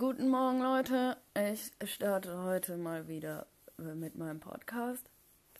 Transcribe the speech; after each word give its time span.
Guten 0.00 0.28
Morgen, 0.28 0.60
Leute. 0.60 1.16
Ich 1.34 1.72
starte 1.90 2.40
heute 2.44 2.76
mal 2.76 3.08
wieder 3.08 3.48
mit 3.78 4.14
meinem 4.14 4.38
Podcast. 4.38 5.10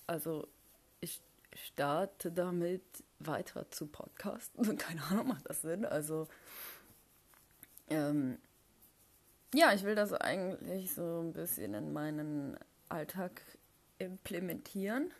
Also, 0.07 0.47
ich 1.01 1.21
starte 1.55 2.31
damit 2.31 2.85
weiter 3.19 3.69
zu 3.73 3.89
podcasten. 3.89 4.79
Keine 4.79 5.03
Ahnung, 5.03 5.27
macht 5.27 5.51
das 5.51 5.63
Sinn? 5.63 5.85
Also, 5.85 6.29
ähm, 7.89 8.39
ja, 9.55 9.73
ich 9.73 9.83
will 9.83 9.97
das 9.97 10.13
eigentlich 10.13 10.95
so 10.95 11.21
ein 11.21 11.33
bisschen 11.33 11.75
in 11.75 11.93
meinen 11.93 12.57
Alltag 12.89 13.43
implementieren 13.99 15.11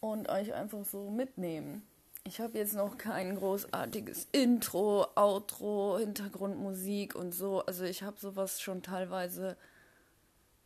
und 0.00 0.28
euch 0.28 0.52
einfach 0.52 0.84
so 0.84 1.08
mitnehmen. 1.08 1.82
Ich 2.26 2.40
habe 2.40 2.58
jetzt 2.58 2.74
noch 2.74 2.98
kein 2.98 3.36
großartiges 3.36 4.26
Intro, 4.32 5.06
Outro, 5.14 5.96
Hintergrundmusik 5.98 7.14
und 7.14 7.32
so. 7.32 7.64
Also 7.66 7.84
ich 7.84 8.02
habe 8.02 8.18
sowas 8.18 8.60
schon 8.60 8.82
teilweise 8.82 9.56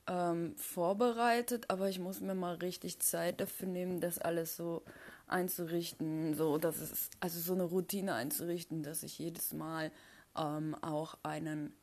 ähm, 0.07 0.57
vorbereitet, 0.57 1.67
aber 1.69 1.91
ich 1.91 1.99
muss 1.99 2.21
mir 2.21 2.35
mal 2.35 2.55
richtig 2.55 3.01
Zeit 3.01 3.43
dafür 3.43 3.69
nehmen, 3.69 4.01
das 4.01 4.19
alles 4.19 4.57
so 4.57 4.83
einzurichten, 5.27 6.33
so 6.33 6.57
dass 6.57 6.79
es 6.79 7.11
also 7.21 7.39
so 7.39 7.53
eine 7.53 7.65
Routine 7.65 8.15
einzurichten, 8.15 8.83
dass 8.83 9.03
ich 9.03 9.19
jedes 9.19 9.53
Mal 9.53 9.93
ähm, 10.39 10.75
auch 10.81 11.19
einen 11.23 11.75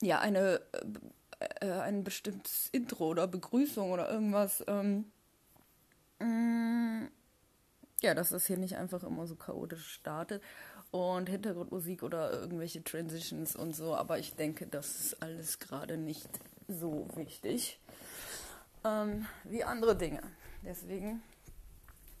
ja 0.00 0.20
eine 0.20 0.60
äh, 1.40 1.68
ein 1.68 2.04
bestimmtes 2.04 2.68
Intro 2.70 3.08
oder 3.08 3.26
Begrüßung 3.26 3.90
oder 3.90 4.08
irgendwas 4.08 4.64
ähm, 4.68 5.10
mm, 6.20 7.08
ja, 8.06 8.14
dass 8.14 8.30
das 8.30 8.46
hier 8.46 8.56
nicht 8.56 8.76
einfach 8.76 9.02
immer 9.02 9.26
so 9.26 9.36
chaotisch 9.36 9.86
startet 9.94 10.42
und 10.90 11.28
Hintergrundmusik 11.28 12.02
oder 12.02 12.32
irgendwelche 12.32 12.82
Transitions 12.82 13.56
und 13.56 13.74
so, 13.74 13.94
aber 13.94 14.18
ich 14.18 14.34
denke, 14.34 14.66
das 14.66 15.00
ist 15.00 15.22
alles 15.22 15.58
gerade 15.58 15.96
nicht 15.96 16.28
so 16.68 17.08
wichtig 17.14 17.78
ähm, 18.84 19.26
wie 19.44 19.64
andere 19.64 19.96
Dinge. 19.96 20.22
Deswegen, 20.64 21.22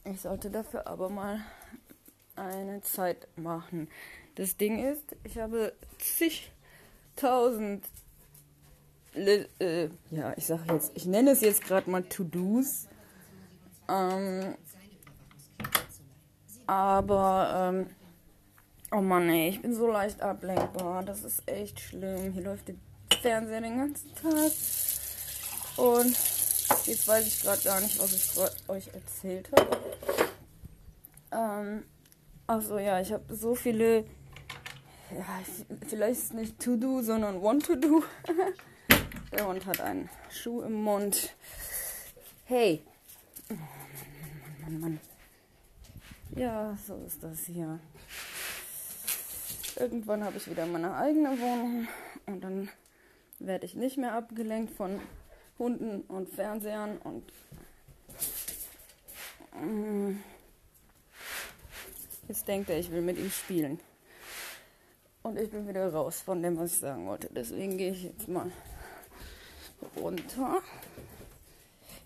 ich 0.04 0.20
sollte 0.20 0.50
dafür 0.50 0.86
aber 0.86 1.08
mal 1.08 1.40
eine 2.34 2.82
Zeit 2.82 3.28
machen. 3.36 3.88
Das 4.34 4.56
Ding 4.56 4.84
ist, 4.84 5.16
ich 5.24 5.38
habe 5.38 5.72
zigtausend, 7.16 7.84
äh, 9.14 9.88
ja, 10.10 10.34
ich 10.36 10.46
sage 10.46 10.72
jetzt, 10.72 10.92
ich 10.94 11.06
nenne 11.06 11.30
es 11.30 11.40
jetzt 11.40 11.64
gerade 11.64 11.90
mal 11.90 12.02
To-Dos. 12.02 12.88
Ähm, 13.88 14.56
aber, 16.66 17.72
ähm, 17.74 17.86
oh 18.92 19.00
Mann, 19.00 19.28
ey, 19.28 19.50
ich 19.50 19.62
bin 19.62 19.74
so 19.74 19.86
leicht 19.86 20.20
ablenkbar. 20.20 21.02
Das 21.04 21.22
ist 21.22 21.48
echt 21.48 21.80
schlimm. 21.80 22.32
Hier 22.32 22.42
läuft 22.42 22.68
der 22.68 22.74
Fernseher 23.20 23.60
den 23.60 23.78
ganzen 23.78 24.14
Tag. 24.14 24.52
Und 25.76 26.16
jetzt 26.86 27.06
weiß 27.06 27.26
ich 27.26 27.42
gerade 27.42 27.62
gar 27.62 27.80
nicht, 27.80 27.98
was 28.00 28.12
ich 28.12 28.68
euch 28.68 28.88
erzählt 28.94 29.50
habe. 29.56 29.78
Ähm, 31.32 31.84
also 32.46 32.78
ja, 32.78 33.00
ich 33.00 33.12
habe 33.12 33.34
so 33.34 33.54
viele, 33.54 34.04
ja, 35.10 35.24
vielleicht 35.86 36.20
ist 36.20 36.34
nicht 36.34 36.60
To-Do, 36.60 37.02
sondern 37.02 37.42
Want-to-Do. 37.42 38.04
der 39.32 39.46
Hund 39.46 39.66
hat 39.66 39.80
einen 39.80 40.08
Schuh 40.30 40.62
im 40.62 40.72
Mund. 40.72 41.34
Hey. 42.44 42.82
Oh, 43.50 43.54
Mann, 43.54 44.80
Mann, 44.80 44.80
Mann, 44.80 44.80
Mann. 44.80 45.00
Ja, 46.36 46.76
so 46.86 47.02
ist 47.06 47.22
das 47.22 47.46
hier. 47.46 47.80
Irgendwann 49.76 50.22
habe 50.22 50.36
ich 50.36 50.50
wieder 50.50 50.66
meine 50.66 50.94
eigene 50.94 51.30
Wohnung 51.40 51.88
und 52.26 52.44
dann 52.44 52.68
werde 53.38 53.64
ich 53.64 53.74
nicht 53.74 53.96
mehr 53.96 54.12
abgelenkt 54.12 54.76
von 54.76 55.00
Hunden 55.58 56.02
und 56.02 56.28
Fernsehern 56.28 56.98
und 56.98 57.32
mm, 59.58 60.18
jetzt 62.28 62.46
denkt 62.46 62.68
er, 62.68 62.80
ich 62.80 62.90
will 62.90 63.00
mit 63.00 63.16
ihm 63.16 63.30
spielen. 63.30 63.80
Und 65.22 65.38
ich 65.38 65.50
bin 65.50 65.66
wieder 65.66 65.90
raus 65.90 66.20
von 66.20 66.42
dem, 66.42 66.58
was 66.58 66.74
ich 66.74 66.80
sagen 66.80 67.06
wollte. 67.06 67.30
Deswegen 67.34 67.78
gehe 67.78 67.92
ich 67.92 68.02
jetzt 68.02 68.28
mal 68.28 68.52
runter 69.96 70.60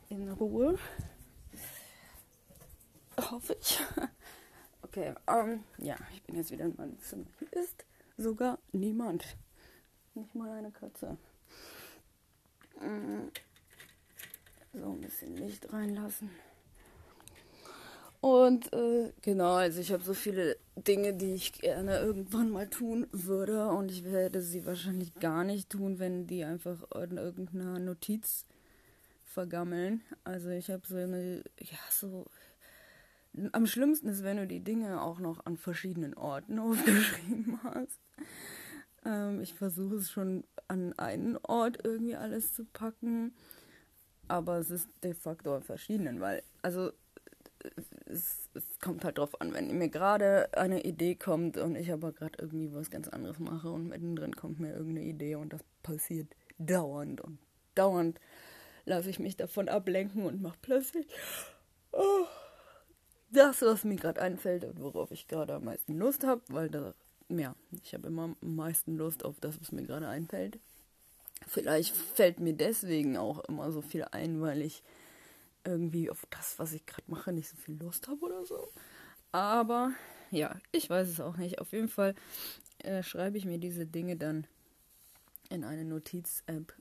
in 0.09 0.31
Ruhe. 0.31 0.79
Hoffe 3.29 3.57
ich. 3.61 3.81
Okay, 4.93 5.15
ähm, 5.29 5.63
ja, 5.79 5.97
ich 6.13 6.21
bin 6.25 6.35
jetzt 6.35 6.51
wieder 6.51 6.65
in 6.65 6.75
meinem 6.77 6.99
Zimmer. 6.99 7.27
Hier 7.39 7.63
ist 7.63 7.85
sogar 8.17 8.59
niemand. 8.73 9.25
Nicht 10.15 10.35
mal 10.35 10.51
eine 10.51 10.73
Katze. 10.73 11.17
Mm. 12.81 13.29
So 14.73 14.91
ein 14.91 15.01
bisschen 15.01 15.37
Licht 15.37 15.73
reinlassen. 15.73 16.29
Und 18.21 18.73
äh, 18.73 19.13
genau, 19.23 19.55
also 19.55 19.81
ich 19.81 19.93
habe 19.93 20.03
so 20.03 20.13
viele 20.13 20.57
Dinge, 20.75 21.15
die 21.15 21.35
ich 21.35 21.53
gerne 21.53 22.01
irgendwann 22.01 22.51
mal 22.51 22.69
tun 22.69 23.07
würde. 23.13 23.69
Und 23.69 23.93
ich 23.93 24.03
werde 24.03 24.43
sie 24.43 24.67
wahrscheinlich 24.67 25.15
gar 25.15 25.45
nicht 25.45 25.71
tun, 25.71 26.01
wenn 26.01 26.27
die 26.27 26.43
einfach 26.43 26.83
in 27.01 27.17
irgendeiner 27.17 27.79
Notiz 27.79 28.45
vergammeln. 29.25 30.03
Also 30.25 30.49
ich 30.49 30.69
habe 30.69 30.83
so 30.85 30.97
eine, 30.97 31.45
ja, 31.61 31.79
so 31.91 32.27
am 33.53 33.67
schlimmsten 33.67 34.09
ist, 34.09 34.23
wenn 34.23 34.37
du 34.37 34.47
die 34.47 34.63
Dinge 34.63 35.01
auch 35.03 35.19
noch 35.19 35.45
an 35.47 35.57
verschiedenen 35.57 36.15
Orten 36.15 36.59
aufgeschrieben 36.59 37.61
hast. 37.63 38.01
Ähm, 39.05 39.41
ich 39.41 39.55
versuche 39.55 39.97
es 39.97 40.11
schon 40.11 40.45
an 40.69 40.93
einen 40.99 41.37
Ort 41.39 41.79
irgendwie 41.85 42.17
alles 42.17 42.55
zu 42.55 42.65
packen, 42.65 43.35
aber 44.29 44.59
es 44.59 44.71
ist 44.71 44.89
de 45.03 45.15
facto 45.15 45.55
an 45.55 45.63
verschiedenen, 45.63 46.21
weil, 46.21 46.43
also 46.63 46.91
es, 48.07 48.49
es 48.55 48.79
kommt 48.81 49.05
halt 49.05 49.19
drauf 49.19 49.41
an, 49.41 49.53
wenn 49.53 49.77
mir 49.77 49.89
gerade 49.89 50.49
eine 50.57 50.83
Idee 50.83 51.15
kommt 51.15 51.59
und 51.59 51.77
ich 51.77 51.93
aber 51.93 52.13
gerade 52.13 52.39
irgendwie 52.41 52.73
was 52.73 52.91
ganz 52.91 53.09
anderes 53.09 53.39
mache 53.39 53.71
und 53.71 53.89
mittendrin 53.89 54.35
kommt 54.35 54.61
mir 54.61 54.73
irgendeine 54.73 55.07
Idee 55.07 55.35
und 55.35 55.53
das 55.53 55.63
passiert 55.83 56.35
dauernd 56.59 57.21
und 57.21 57.39
dauernd 57.75 58.21
lasse 58.85 59.11
ich 59.11 59.19
mich 59.19 59.37
davon 59.37 59.69
ablenken 59.69 60.25
und 60.25 60.41
mache 60.41 60.59
plötzlich 60.63 61.07
oh, 61.93 62.27
das, 63.31 63.63
was 63.63 63.85
mir 63.85 63.97
gerade 63.97 64.21
einfällt 64.21 64.65
und 64.65 64.81
worauf 64.81 65.11
ich 65.11 65.29
gerade 65.29 65.55
am 65.55 65.65
meisten 65.65 65.99
Lust 65.99 66.25
habe, 66.25 66.43
weil 66.49 66.69
da, 66.69 66.95
ja, 67.29 67.55
ich 67.83 67.95
habe 67.95 68.09
immer 68.09 68.25
am 68.25 68.37
meisten 68.41 68.97
Lust 68.97 69.25
auf 69.25 69.41
das, 69.41 69.61
was 69.61 69.73
mir 69.73 69.83
gerade 69.83 70.09
einfällt. 70.09 70.59
Vielleicht 71.47 71.97
fällt 71.97 72.41
mir 72.41 72.53
deswegen 72.53 73.17
auch 73.17 73.41
immer 73.45 73.73
so 73.73 73.81
viel 73.81 74.05
ein, 74.11 74.41
weil 74.41 74.63
ich 74.63 74.83
irgendwie 75.65 76.11
auf 76.11 76.27
das, 76.31 76.59
was 76.59 76.73
ich 76.73 76.85
gerade 76.87 77.05
mache, 77.07 77.33
nicht 77.33 77.49
so 77.49 77.57
viel 77.57 77.79
Lust 77.81 78.09
habe 78.09 78.21
oder 78.21 78.45
so. 78.45 78.73
Aber 79.33 79.93
ja, 80.31 80.57
ich 80.73 80.89
weiß 80.89 81.09
es 81.09 81.21
auch 81.21 81.37
nicht. 81.37 81.61
Auf 81.61 81.73
jeden 81.73 81.89
Fall 81.89 82.15
äh, 82.79 83.03
schreibe 83.03 83.39
ich 83.39 83.45
mir 83.45 83.59
diese 83.59 83.87
Dinge 83.87 84.17
dann 84.17 84.47
in 85.49 85.65
eine 85.65 85.85
Notiz-App. 85.85 86.75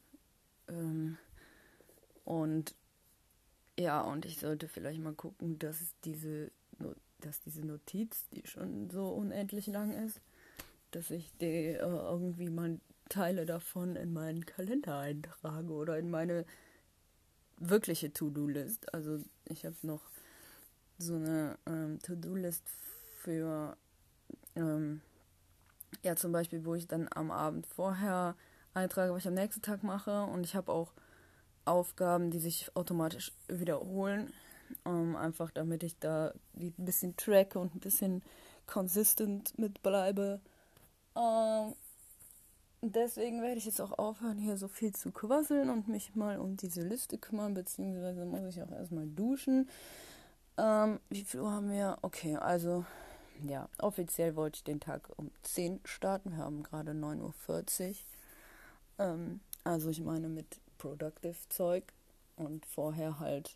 Ähm, 0.68 1.18
und 2.26 2.76
ja, 3.80 4.02
und 4.02 4.26
ich 4.26 4.40
sollte 4.40 4.68
vielleicht 4.68 5.00
mal 5.00 5.14
gucken, 5.14 5.58
dass 5.58 5.78
diese, 6.04 6.52
dass 7.22 7.40
diese 7.40 7.66
Notiz, 7.66 8.28
die 8.30 8.46
schon 8.46 8.90
so 8.90 9.08
unendlich 9.08 9.68
lang 9.68 9.94
ist, 10.06 10.20
dass 10.92 11.10
ich 11.12 11.32
die 11.40 11.46
äh, 11.46 11.78
irgendwie 11.78 12.50
mal 12.50 12.80
Teile 13.08 13.46
davon 13.46 13.96
in 13.96 14.12
meinen 14.12 14.46
Kalender 14.46 15.00
eintrage 15.00 15.72
oder 15.72 15.98
in 15.98 16.10
meine 16.10 16.46
wirkliche 17.58 18.12
To-Do-List. 18.12 18.94
Also 18.94 19.20
ich 19.46 19.66
habe 19.66 19.76
noch 19.84 20.02
so 20.98 21.16
eine 21.16 21.58
ähm, 21.66 22.00
To-Do-List 22.00 22.64
für, 23.22 23.78
ähm, 24.56 25.02
ja 26.04 26.18
zum 26.18 26.34
Beispiel, 26.34 26.66
wo 26.66 26.76
ich 26.76 26.88
dann 26.88 27.08
am 27.16 27.32
Abend 27.32 27.66
vorher 27.66 28.36
eintrage, 28.74 29.14
was 29.14 29.20
ich 29.20 29.28
am 29.28 29.36
nächsten 29.36 29.62
Tag 29.62 29.84
mache. 29.84 30.24
Und 30.24 30.44
ich 30.44 30.56
habe 30.56 30.72
auch 30.72 30.92
Aufgaben, 31.70 32.32
die 32.32 32.40
sich 32.40 32.76
automatisch 32.76 33.32
wiederholen. 33.48 34.34
Ähm, 34.86 35.16
einfach 35.16 35.52
damit 35.52 35.84
ich 35.84 35.98
da 36.00 36.34
ein 36.56 36.74
bisschen 36.78 37.16
track 37.16 37.56
und 37.56 37.76
ein 37.76 37.80
bisschen 37.80 38.24
consistent 38.68 39.58
mitbleibe. 39.58 40.42
Ähm, 41.16 41.74
deswegen 42.82 43.42
werde 43.42 43.58
ich 43.58 43.66
jetzt 43.66 43.82
auch 43.82 43.98
aufhören, 43.98 44.38
hier 44.38 44.58
so 44.58 44.68
viel 44.68 44.94
zu 44.94 45.12
quasseln 45.12 45.70
und 45.70 45.88
mich 45.88 46.16
mal 46.16 46.40
um 46.40 46.56
diese 46.58 46.82
Liste 46.82 47.18
kümmern, 47.18 47.54
beziehungsweise 47.54 48.26
muss 48.26 48.56
ich 48.56 48.62
auch 48.62 48.72
erstmal 48.72 49.08
duschen. 49.08 49.70
Ähm, 50.58 51.00
wie 51.10 51.24
viel 51.24 51.42
Uhr 51.42 51.52
haben 51.52 51.72
wir? 51.72 51.98
Okay, 52.02 52.36
also 52.36 52.86
ja, 53.48 53.70
offiziell 53.80 54.36
wollte 54.36 54.58
ich 54.58 54.64
den 54.64 54.80
Tag 54.80 55.10
um 55.18 55.32
10 55.44 55.80
starten. 55.86 56.32
Wir 56.32 56.40
haben 56.40 56.64
gerade 56.64 56.92
9.40 56.92 57.90
Uhr. 57.90 57.96
Ähm, 59.00 59.40
also 59.64 59.90
ich 59.90 60.02
meine 60.02 60.30
mit 60.30 60.60
Productive 60.80 61.36
Zeug 61.50 61.84
und 62.36 62.66
vorher 62.66 63.20
halt, 63.20 63.56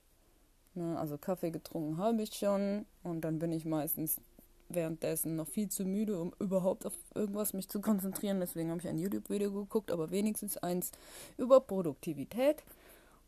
ne, 0.76 1.00
also 1.00 1.18
Kaffee 1.18 1.50
getrunken 1.50 1.98
habe 1.98 2.22
ich 2.22 2.36
schon 2.36 2.86
und 3.02 3.22
dann 3.22 3.40
bin 3.40 3.52
ich 3.52 3.66
meistens 3.66 4.22
währenddessen 4.70 5.36
noch 5.36 5.48
viel 5.48 5.70
zu 5.70 5.86
müde, 5.86 6.20
um 6.20 6.34
überhaupt 6.40 6.86
auf 6.86 6.94
irgendwas 7.16 7.54
mich 7.54 7.70
zu 7.70 7.82
konzentrieren. 7.82 8.40
Deswegen 8.40 8.70
habe 8.70 8.82
ich 8.82 8.88
ein 8.88 8.98
YouTube-Video 8.98 9.52
geguckt, 9.52 9.92
aber 9.92 10.12
wenigstens 10.12 10.58
eins 10.58 10.92
über 11.38 11.60
Produktivität. 11.60 12.64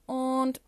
Und 0.06 0.62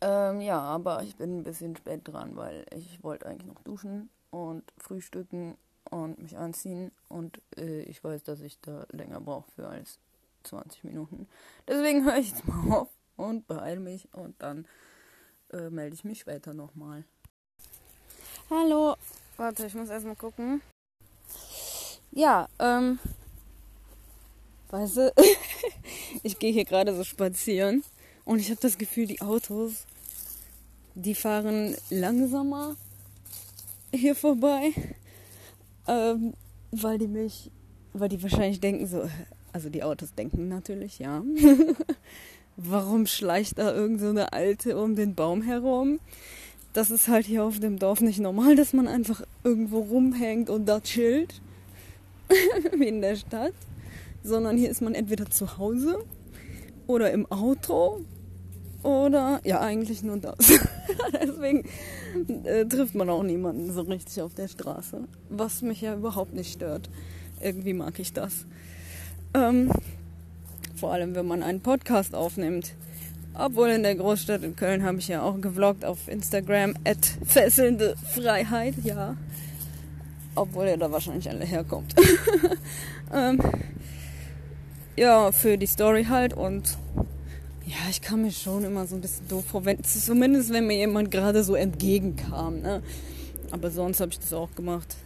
ähm, 0.00 0.40
ja, 0.40 0.60
aber 0.60 1.02
ich 1.02 1.16
bin 1.16 1.38
ein 1.38 1.44
bisschen 1.44 1.76
spät 1.76 2.02
dran, 2.04 2.36
weil 2.36 2.64
ich 2.74 3.02
wollte 3.02 3.26
eigentlich 3.26 3.52
noch 3.52 3.62
duschen 3.62 4.10
und 4.30 4.62
frühstücken 4.78 5.56
und 5.90 6.20
mich 6.20 6.36
anziehen. 6.36 6.92
Und 7.08 7.40
äh, 7.56 7.82
ich 7.82 8.02
weiß, 8.02 8.22
dass 8.22 8.40
ich 8.40 8.60
da 8.60 8.86
länger 8.90 9.20
brauche 9.20 9.50
für 9.52 9.68
als 9.68 9.98
20 10.44 10.84
Minuten. 10.84 11.28
Deswegen 11.66 12.04
höre 12.04 12.16
ich 12.18 12.30
jetzt 12.30 12.46
mal 12.46 12.72
auf 12.76 12.88
und 13.16 13.46
beeile 13.46 13.80
mich 13.80 14.12
und 14.14 14.40
dann 14.42 14.66
äh, 15.52 15.70
melde 15.70 15.94
ich 15.94 16.04
mich 16.04 16.20
später 16.20 16.54
nochmal. 16.54 17.04
Hallo. 18.50 18.96
Warte, 19.36 19.66
ich 19.66 19.74
muss 19.74 19.88
erstmal 19.88 20.16
gucken. 20.16 20.62
Ja, 22.10 22.48
ähm. 22.58 22.98
Weißt 24.70 24.96
du, 24.96 25.14
ich 26.22 26.38
gehe 26.38 26.52
hier 26.52 26.64
gerade 26.64 26.94
so 26.94 27.04
spazieren 27.04 27.82
und 28.24 28.38
ich 28.38 28.50
habe 28.50 28.60
das 28.60 28.76
Gefühl, 28.76 29.06
die 29.06 29.22
Autos, 29.22 29.86
die 30.94 31.14
fahren 31.14 31.76
langsamer 31.88 32.76
hier 33.94 34.14
vorbei, 34.14 34.72
ähm, 35.86 36.34
weil 36.70 36.98
die 36.98 37.08
mich, 37.08 37.50
weil 37.94 38.08
die 38.08 38.22
wahrscheinlich 38.22 38.60
denken 38.60 38.86
so, 38.86 39.08
also 39.58 39.70
die 39.70 39.82
Autos 39.82 40.14
denken 40.14 40.46
natürlich, 40.46 41.00
ja. 41.00 41.24
Warum 42.56 43.08
schleicht 43.08 43.58
da 43.58 43.74
irgend 43.74 44.00
so 44.00 44.10
Alte 44.10 44.78
um 44.78 44.94
den 44.94 45.16
Baum 45.16 45.42
herum? 45.42 45.98
Das 46.72 46.92
ist 46.92 47.08
halt 47.08 47.26
hier 47.26 47.42
auf 47.42 47.58
dem 47.58 47.76
Dorf 47.76 48.00
nicht 48.00 48.20
normal, 48.20 48.54
dass 48.54 48.72
man 48.72 48.86
einfach 48.86 49.22
irgendwo 49.42 49.80
rumhängt 49.80 50.48
und 50.48 50.66
da 50.66 50.78
chillt, 50.78 51.42
wie 52.78 52.86
in 52.86 53.00
der 53.02 53.16
Stadt, 53.16 53.52
sondern 54.22 54.56
hier 54.56 54.70
ist 54.70 54.80
man 54.80 54.94
entweder 54.94 55.28
zu 55.28 55.58
Hause 55.58 56.04
oder 56.86 57.10
im 57.10 57.26
Auto 57.32 58.04
oder 58.84 59.40
ja, 59.42 59.58
eigentlich 59.58 60.04
nur 60.04 60.18
das. 60.18 60.36
Deswegen 61.20 61.64
äh, 62.44 62.64
trifft 62.64 62.94
man 62.94 63.10
auch 63.10 63.24
niemanden 63.24 63.72
so 63.72 63.80
richtig 63.80 64.22
auf 64.22 64.34
der 64.34 64.46
Straße. 64.46 65.02
Was 65.30 65.62
mich 65.62 65.80
ja 65.80 65.96
überhaupt 65.96 66.32
nicht 66.32 66.52
stört. 66.52 66.88
Irgendwie 67.40 67.72
mag 67.72 67.98
ich 67.98 68.12
das. 68.12 68.46
Ähm, 69.34 69.70
vor 70.74 70.92
allem, 70.92 71.14
wenn 71.14 71.26
man 71.26 71.42
einen 71.42 71.60
Podcast 71.60 72.14
aufnimmt. 72.14 72.74
Obwohl 73.34 73.68
in 73.68 73.82
der 73.82 73.94
Großstadt 73.94 74.42
in 74.42 74.56
Köln 74.56 74.82
habe 74.82 74.98
ich 74.98 75.08
ja 75.08 75.22
auch 75.22 75.40
gevloggt 75.40 75.84
auf 75.84 76.08
Instagram. 76.08 76.74
At 76.84 77.04
fesselnde 77.24 77.94
Freiheit, 78.14 78.74
ja. 78.82 79.16
Obwohl 80.34 80.66
er 80.66 80.76
da 80.76 80.90
wahrscheinlich 80.90 81.28
alle 81.28 81.44
herkommt. 81.44 81.94
ähm, 83.14 83.40
ja, 84.96 85.30
für 85.30 85.56
die 85.56 85.66
Story 85.66 86.04
halt 86.04 86.34
und 86.34 86.76
ja, 87.64 87.76
ich 87.90 88.00
kam 88.00 88.22
mir 88.22 88.32
schon 88.32 88.64
immer 88.64 88.86
so 88.86 88.96
ein 88.96 89.00
bisschen 89.00 89.28
doof 89.28 89.44
vor, 89.46 89.64
wenn, 89.64 89.84
zumindest 89.84 90.52
wenn 90.52 90.66
mir 90.66 90.76
jemand 90.76 91.10
gerade 91.10 91.44
so 91.44 91.54
entgegenkam. 91.54 92.60
Ne? 92.60 92.82
Aber 93.50 93.70
sonst 93.70 94.00
habe 94.00 94.10
ich 94.10 94.18
das 94.18 94.32
auch 94.32 94.54
gemacht, 94.54 94.96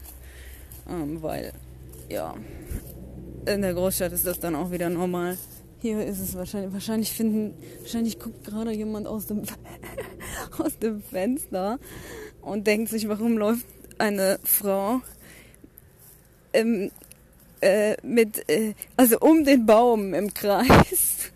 ähm, 0.88 1.22
weil 1.22 1.52
ja, 2.08 2.34
in 3.46 3.62
der 3.62 3.74
Großstadt 3.74 4.12
ist 4.12 4.26
das 4.26 4.40
dann 4.40 4.54
auch 4.54 4.70
wieder 4.70 4.88
normal. 4.88 5.36
Hier 5.80 6.04
ist 6.04 6.20
es 6.20 6.36
wahrscheinlich, 6.36 6.72
wahrscheinlich 6.72 7.12
finden, 7.12 7.54
wahrscheinlich 7.80 8.18
guckt 8.18 8.44
gerade 8.44 8.72
jemand 8.72 9.06
aus 9.06 9.26
dem, 9.26 9.42
aus 10.58 10.78
dem 10.78 11.02
Fenster 11.02 11.78
und 12.40 12.66
denkt 12.66 12.90
sich, 12.90 13.08
warum 13.08 13.36
läuft 13.36 13.66
eine 13.98 14.38
Frau 14.44 15.00
im, 16.52 16.90
äh, 17.60 17.96
mit, 18.02 18.48
äh, 18.48 18.74
also 18.96 19.18
um 19.20 19.44
den 19.44 19.66
Baum 19.66 20.14
im 20.14 20.32
Kreis 20.32 21.32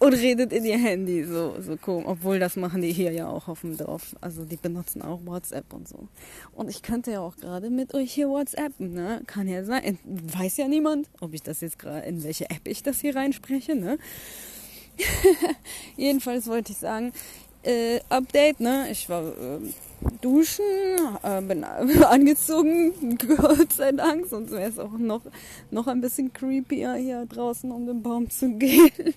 und 0.00 0.14
redet 0.14 0.50
in 0.52 0.64
ihr 0.64 0.78
Handy, 0.78 1.24
so, 1.24 1.60
so 1.60 1.76
komisch. 1.76 2.06
Obwohl 2.08 2.38
das 2.38 2.56
machen 2.56 2.80
die 2.80 2.90
hier 2.90 3.12
ja 3.12 3.28
auch 3.28 3.48
auf 3.48 3.60
dem 3.60 3.76
Dorf. 3.76 4.16
Also 4.22 4.46
die 4.46 4.56
benutzen 4.56 5.02
auch 5.02 5.20
WhatsApp 5.26 5.72
und 5.74 5.86
so. 5.86 6.08
Und 6.54 6.70
ich 6.70 6.82
könnte 6.82 7.12
ja 7.12 7.20
auch 7.20 7.36
gerade 7.36 7.68
mit 7.68 7.92
euch 7.92 8.10
hier 8.10 8.30
WhatsAppen, 8.30 8.94
ne? 8.94 9.20
Kann 9.26 9.46
ja 9.46 9.62
sein. 9.62 9.98
Weiß 10.04 10.56
ja 10.56 10.68
niemand, 10.68 11.10
ob 11.20 11.34
ich 11.34 11.42
das 11.42 11.60
jetzt 11.60 11.78
gerade, 11.78 12.06
in 12.06 12.24
welche 12.24 12.48
App 12.48 12.66
ich 12.66 12.82
das 12.82 13.00
hier 13.00 13.14
reinspreche, 13.14 13.76
ne? 13.76 13.98
Jedenfalls 15.96 16.46
wollte 16.46 16.72
ich 16.72 16.78
sagen, 16.78 17.12
äh, 17.62 18.00
Update, 18.08 18.60
ne? 18.60 18.88
Ich 18.90 19.08
war 19.08 19.22
äh, 19.22 19.58
duschen, 20.20 20.64
äh, 21.22 21.40
bin 21.42 21.64
angezogen, 22.04 23.18
Gott 23.36 23.72
sei 23.72 23.92
Dank, 23.92 24.26
sonst 24.26 24.50
wäre 24.50 24.70
es 24.70 24.78
auch 24.78 24.92
noch, 24.92 25.22
noch 25.70 25.86
ein 25.86 26.00
bisschen 26.00 26.32
creepier 26.32 26.94
hier 26.94 27.26
draußen 27.26 27.70
um 27.70 27.86
den 27.86 28.02
Baum 28.02 28.30
zu 28.30 28.48
gehen. 28.58 29.14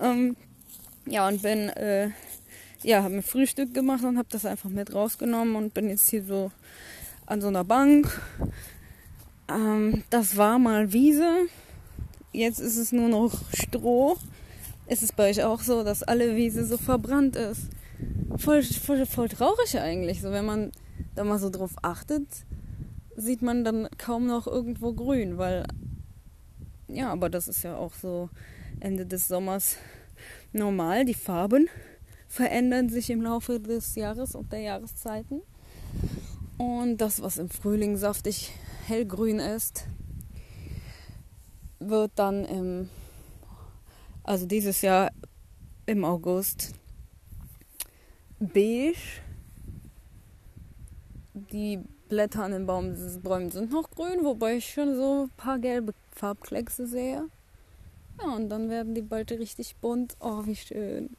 ähm, 0.00 0.36
ja, 1.06 1.28
und 1.28 1.42
bin, 1.42 1.70
äh, 1.70 2.10
ja, 2.82 3.02
habe 3.02 3.14
mir 3.16 3.22
Frühstück 3.22 3.74
gemacht 3.74 4.04
und 4.04 4.18
habe 4.18 4.28
das 4.30 4.44
einfach 4.44 4.70
mit 4.70 4.94
rausgenommen 4.94 5.56
und 5.56 5.74
bin 5.74 5.88
jetzt 5.88 6.08
hier 6.08 6.22
so 6.22 6.50
an 7.26 7.40
so 7.40 7.48
einer 7.48 7.64
Bank. 7.64 8.20
Ähm, 9.48 10.04
das 10.10 10.36
war 10.36 10.58
mal 10.58 10.92
Wiese, 10.92 11.46
jetzt 12.32 12.60
ist 12.60 12.76
es 12.76 12.92
nur 12.92 13.08
noch 13.08 13.32
Stroh. 13.52 14.16
Ist 14.88 15.02
es 15.02 15.12
bei 15.12 15.28
euch 15.30 15.42
auch 15.44 15.60
so, 15.60 15.84
dass 15.84 16.02
alle 16.02 16.34
Wiese 16.34 16.64
so 16.64 16.78
verbrannt 16.78 17.36
ist? 17.36 17.68
Voll, 18.36 18.62
voll, 18.62 19.04
voll 19.04 19.28
traurig 19.28 19.78
eigentlich. 19.78 20.22
So, 20.22 20.32
wenn 20.32 20.46
man 20.46 20.72
da 21.14 21.24
mal 21.24 21.38
so 21.38 21.50
drauf 21.50 21.74
achtet, 21.82 22.26
sieht 23.16 23.42
man 23.42 23.64
dann 23.64 23.88
kaum 23.98 24.26
noch 24.26 24.46
irgendwo 24.46 24.92
grün, 24.92 25.36
weil 25.36 25.66
ja, 26.88 27.12
aber 27.12 27.28
das 27.28 27.48
ist 27.48 27.62
ja 27.64 27.76
auch 27.76 27.92
so 27.92 28.30
Ende 28.80 29.04
des 29.04 29.28
Sommers 29.28 29.76
normal. 30.52 31.04
Die 31.04 31.14
Farben 31.14 31.68
verändern 32.28 32.88
sich 32.88 33.10
im 33.10 33.20
Laufe 33.20 33.60
des 33.60 33.94
Jahres 33.94 34.34
und 34.34 34.52
der 34.52 34.60
Jahreszeiten. 34.60 35.42
Und 36.56 36.98
das, 36.98 37.20
was 37.20 37.36
im 37.38 37.50
Frühling 37.50 37.96
saftig 37.96 38.52
hellgrün 38.86 39.38
ist, 39.38 39.84
wird 41.78 42.12
dann 42.16 42.44
im 42.46 42.88
also 44.28 44.44
dieses 44.44 44.82
Jahr 44.82 45.10
im 45.86 46.04
August 46.04 46.74
beige. 48.38 49.22
Die 51.32 51.78
Blätter 52.10 52.44
an 52.44 52.52
den 52.52 52.66
Bäumen 52.66 52.94
sind 53.50 53.72
noch 53.72 53.90
grün, 53.90 54.24
wobei 54.24 54.56
ich 54.56 54.70
schon 54.70 54.96
so 54.96 55.24
ein 55.24 55.30
paar 55.38 55.58
gelbe 55.58 55.94
Farbkleckse 56.12 56.86
sehe. 56.86 57.24
Ja, 58.20 58.34
und 58.34 58.50
dann 58.50 58.68
werden 58.68 58.94
die 58.94 59.00
bald 59.00 59.30
richtig 59.30 59.76
bunt. 59.76 60.14
Oh, 60.20 60.44
wie 60.44 60.56
schön. 60.56 61.16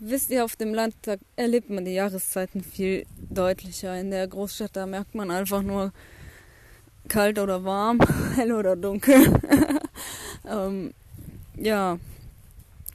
Wisst 0.00 0.30
ihr, 0.30 0.44
auf 0.44 0.56
dem 0.56 0.74
Land, 0.74 0.96
erlebt 1.36 1.70
man 1.70 1.84
die 1.84 1.92
Jahreszeiten 1.92 2.64
viel 2.64 3.06
deutlicher. 3.30 3.96
In 3.98 4.10
der 4.10 4.26
Großstadt, 4.26 4.74
da 4.74 4.86
merkt 4.86 5.14
man 5.14 5.30
einfach 5.30 5.62
nur 5.62 5.92
kalt 7.06 7.38
oder 7.38 7.62
warm, 7.62 8.00
hell 8.34 8.52
oder 8.52 8.74
dunkel. 8.74 9.40
ähm, 10.48 10.94
ja, 11.56 11.98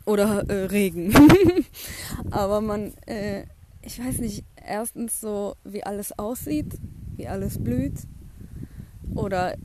oder 0.09 0.49
äh, 0.49 0.65
Regen. 0.65 1.13
Aber 2.31 2.61
man, 2.61 2.93
äh, 3.05 3.43
ich 3.81 4.03
weiß 4.03 4.19
nicht, 4.19 4.43
erstens 4.65 5.21
so, 5.21 5.55
wie 5.63 5.83
alles 5.83 6.17
aussieht, 6.17 6.79
wie 7.15 7.27
alles 7.27 7.63
blüht 7.63 7.99
oder 9.13 9.55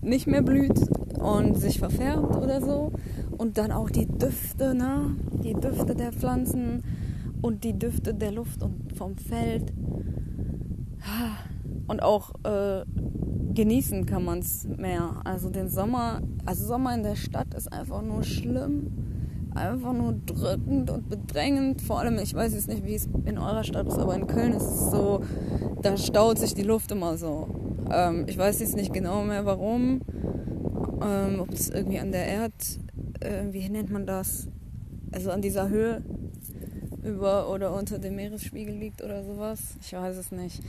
nicht 0.00 0.26
mehr 0.26 0.42
blüht 0.42 0.78
und 1.18 1.54
sich 1.54 1.78
verfärbt 1.78 2.36
oder 2.36 2.60
so. 2.60 2.92
Und 3.38 3.56
dann 3.56 3.72
auch 3.72 3.90
die 3.90 4.06
Düfte, 4.06 4.74
ne? 4.74 5.16
Die 5.42 5.54
Düfte 5.54 5.94
der 5.94 6.12
Pflanzen 6.12 6.82
und 7.40 7.64
die 7.64 7.78
Düfte 7.78 8.14
der 8.14 8.32
Luft 8.32 8.62
und 8.62 8.96
vom 8.96 9.16
Feld. 9.16 9.72
Und 11.86 12.02
auch 12.02 12.32
äh, 12.44 12.84
genießen 13.54 14.06
kann 14.06 14.24
man 14.24 14.40
es 14.40 14.66
mehr. 14.66 15.20
Also 15.24 15.50
den 15.50 15.68
Sommer, 15.68 16.22
also 16.44 16.66
Sommer 16.66 16.94
in 16.94 17.02
der 17.02 17.16
Stadt 17.16 17.54
ist 17.54 17.72
einfach 17.72 18.02
nur 18.02 18.22
schlimm 18.22 19.13
einfach 19.54 19.92
nur 19.92 20.14
drückend 20.26 20.90
und 20.90 21.08
bedrängend. 21.08 21.82
Vor 21.82 22.00
allem, 22.00 22.18
ich 22.18 22.34
weiß 22.34 22.54
jetzt 22.54 22.68
nicht, 22.68 22.84
wie 22.84 22.94
es 22.94 23.08
in 23.24 23.38
eurer 23.38 23.64
Stadt 23.64 23.86
ist, 23.86 23.98
aber 23.98 24.14
in 24.14 24.26
Köln 24.26 24.52
ist 24.52 24.62
es 24.62 24.90
so, 24.90 25.22
da 25.82 25.96
staut 25.96 26.38
sich 26.38 26.54
die 26.54 26.62
Luft 26.62 26.90
immer 26.90 27.16
so. 27.16 27.48
Ähm, 27.90 28.24
ich 28.26 28.38
weiß 28.38 28.60
jetzt 28.60 28.76
nicht 28.76 28.92
genau 28.92 29.22
mehr 29.22 29.46
warum. 29.46 30.02
Ähm, 31.02 31.40
ob 31.40 31.52
es 31.52 31.70
irgendwie 31.70 31.98
an 31.98 32.12
der 32.12 32.26
Erd, 32.26 32.78
äh, 33.20 33.52
wie 33.52 33.68
nennt 33.68 33.90
man 33.90 34.06
das? 34.06 34.48
Also 35.12 35.30
an 35.30 35.42
dieser 35.42 35.68
Höhe 35.68 36.02
über 37.02 37.50
oder 37.50 37.74
unter 37.74 37.98
dem 37.98 38.16
Meeresspiegel 38.16 38.74
liegt 38.74 39.02
oder 39.02 39.22
sowas. 39.24 39.76
Ich 39.80 39.92
weiß 39.92 40.16
es 40.16 40.32
nicht. 40.32 40.62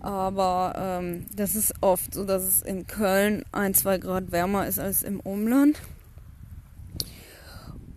Aber 0.00 0.72
ähm, 0.76 1.26
das 1.36 1.54
ist 1.54 1.74
oft 1.82 2.14
so, 2.14 2.24
dass 2.24 2.42
es 2.42 2.62
in 2.62 2.86
Köln 2.86 3.44
ein, 3.52 3.74
zwei 3.74 3.98
Grad 3.98 4.32
wärmer 4.32 4.66
ist 4.66 4.78
als 4.78 5.02
im 5.02 5.20
Umland 5.20 5.76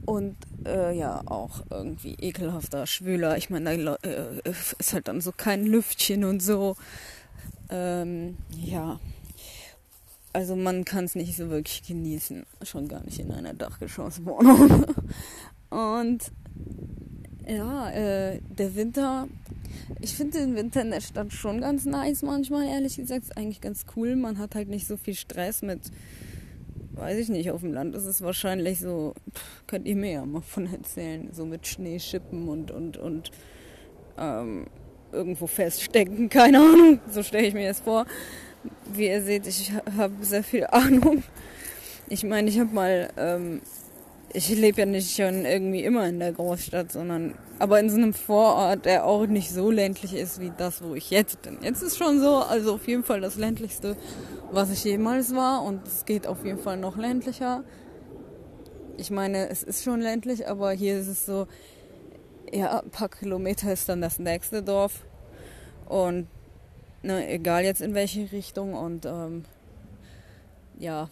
und 0.06 0.36
äh, 0.66 0.98
ja 0.98 1.22
auch 1.26 1.64
irgendwie 1.70 2.16
ekelhafter, 2.20 2.88
schwüler. 2.88 3.38
Ich 3.38 3.50
meine, 3.50 3.78
da 3.84 3.96
äh, 4.04 4.42
ist 4.80 4.94
halt 4.94 5.08
dann 5.08 5.22
so 5.22 5.32
kein 5.32 5.66
Lüftchen 5.66 6.24
und 6.24 6.42
so. 6.42 6.76
Ähm, 7.70 8.38
ja, 8.52 9.00
also 10.34 10.56
man 10.56 10.84
kann 10.84 11.06
es 11.06 11.16
nicht 11.16 11.38
so 11.38 11.50
wirklich 11.50 11.84
genießen, 11.84 12.46
schon 12.64 12.88
gar 12.88 13.04
nicht 13.04 13.20
in 13.20 13.32
einer 13.32 13.54
Dachgeschosswohnung. 13.54 14.86
Und 15.70 16.32
ja, 17.48 17.90
äh, 17.92 18.40
der 18.42 18.76
Winter, 18.76 19.28
ich 20.02 20.14
finde 20.14 20.40
den 20.40 20.56
Winter 20.56 20.82
in 20.82 20.92
der 20.92 21.02
Stadt 21.02 21.34
schon 21.34 21.62
ganz 21.62 21.86
nice 21.86 22.24
manchmal, 22.24 22.68
ehrlich 22.68 22.96
gesagt. 22.96 23.24
Ist 23.24 23.38
eigentlich 23.38 23.62
ganz 23.62 23.86
cool. 23.96 24.16
Man 24.16 24.40
hat 24.40 24.56
halt 24.56 24.70
nicht 24.70 24.88
so 24.88 24.98
viel 24.98 25.16
Stress 25.16 25.62
mit, 25.62 25.82
weiß 26.94 27.18
ich 27.18 27.30
nicht, 27.30 27.52
auf 27.52 27.62
dem 27.62 27.74
Land 27.74 27.96
ist 27.96 28.06
es 28.06 28.22
wahrscheinlich 28.22 28.80
so, 28.80 29.14
könnt 29.68 29.88
ihr 29.88 29.96
mir 29.96 30.12
ja 30.12 30.26
mal 30.26 30.42
von 30.42 30.72
erzählen, 30.72 31.30
so 31.32 31.46
mit 31.46 31.68
Schneeschippen 31.68 32.48
und, 32.48 32.72
und, 32.72 32.98
und 32.98 33.32
ähm, 34.18 34.68
irgendwo 35.12 35.48
feststecken, 35.48 36.30
keine 36.30 36.60
Ahnung, 36.60 37.00
so 37.10 37.24
stelle 37.24 37.48
ich 37.48 37.54
mir 37.54 37.68
das 37.68 37.82
vor. 37.82 38.06
Wie 38.94 39.08
ihr 39.08 39.22
seht, 39.22 39.48
ich 39.48 39.74
habe 39.98 40.14
sehr 40.22 40.44
viel 40.44 40.66
Ahnung. 40.68 41.24
Ich 42.08 42.24
meine, 42.24 42.50
ich 42.50 42.60
habe 42.60 42.74
mal 42.74 43.10
ähm, 43.18 43.62
ich 44.32 44.50
lebe 44.50 44.82
ja 44.82 44.86
nicht 44.86 45.16
schon 45.16 45.46
irgendwie 45.46 45.84
immer 45.84 46.08
in 46.08 46.20
der 46.20 46.32
Großstadt, 46.32 46.92
sondern 46.92 47.36
aber 47.60 47.80
in 47.80 47.90
so 47.90 47.98
einem 47.98 48.14
Vorort, 48.14 48.86
der 48.86 49.06
auch 49.06 49.26
nicht 49.28 49.52
so 49.52 49.70
ländlich 49.70 50.14
ist 50.16 50.42
wie 50.42 50.52
das, 50.58 50.84
wo 50.84 50.96
ich 50.96 51.12
jetzt 51.12 51.42
bin. 51.44 51.60
Jetzt 51.62 51.84
ist 51.84 51.98
schon 51.98 52.20
so, 52.20 52.38
also 52.38 52.74
auf 52.76 52.88
jeden 52.88 53.04
Fall 53.04 53.22
das 53.22 53.36
ländlichste, 53.36 53.96
was 54.52 54.72
ich 54.72 54.84
jemals 54.84 55.36
war 55.36 55.64
und 55.64 55.86
es 55.88 56.06
geht 56.06 56.26
auf 56.26 56.44
jeden 56.46 56.60
Fall 56.60 56.78
noch 56.78 56.98
ländlicher. 56.98 57.64
Ich 58.98 59.12
meine, 59.12 59.50
es 59.50 59.64
ist 59.64 59.84
schon 59.84 60.02
ländlich, 60.02 60.48
aber 60.48 60.72
hier 60.72 60.98
ist 60.98 61.08
es 61.08 61.26
so, 61.26 61.48
ja, 62.52 62.80
ein 62.80 62.90
paar 62.90 63.10
Kilometer 63.10 63.72
ist 63.72 63.90
dann 63.90 64.02
das 64.02 64.20
nächste 64.20 64.62
Dorf 64.62 65.06
und 65.88 66.28
ne, 67.02 67.28
egal 67.30 67.64
jetzt 67.64 67.82
in 67.82 67.94
welche 67.94 68.32
Richtung 68.32 68.74
und 68.74 69.06
ähm, 69.06 69.46
ja, 70.80 71.10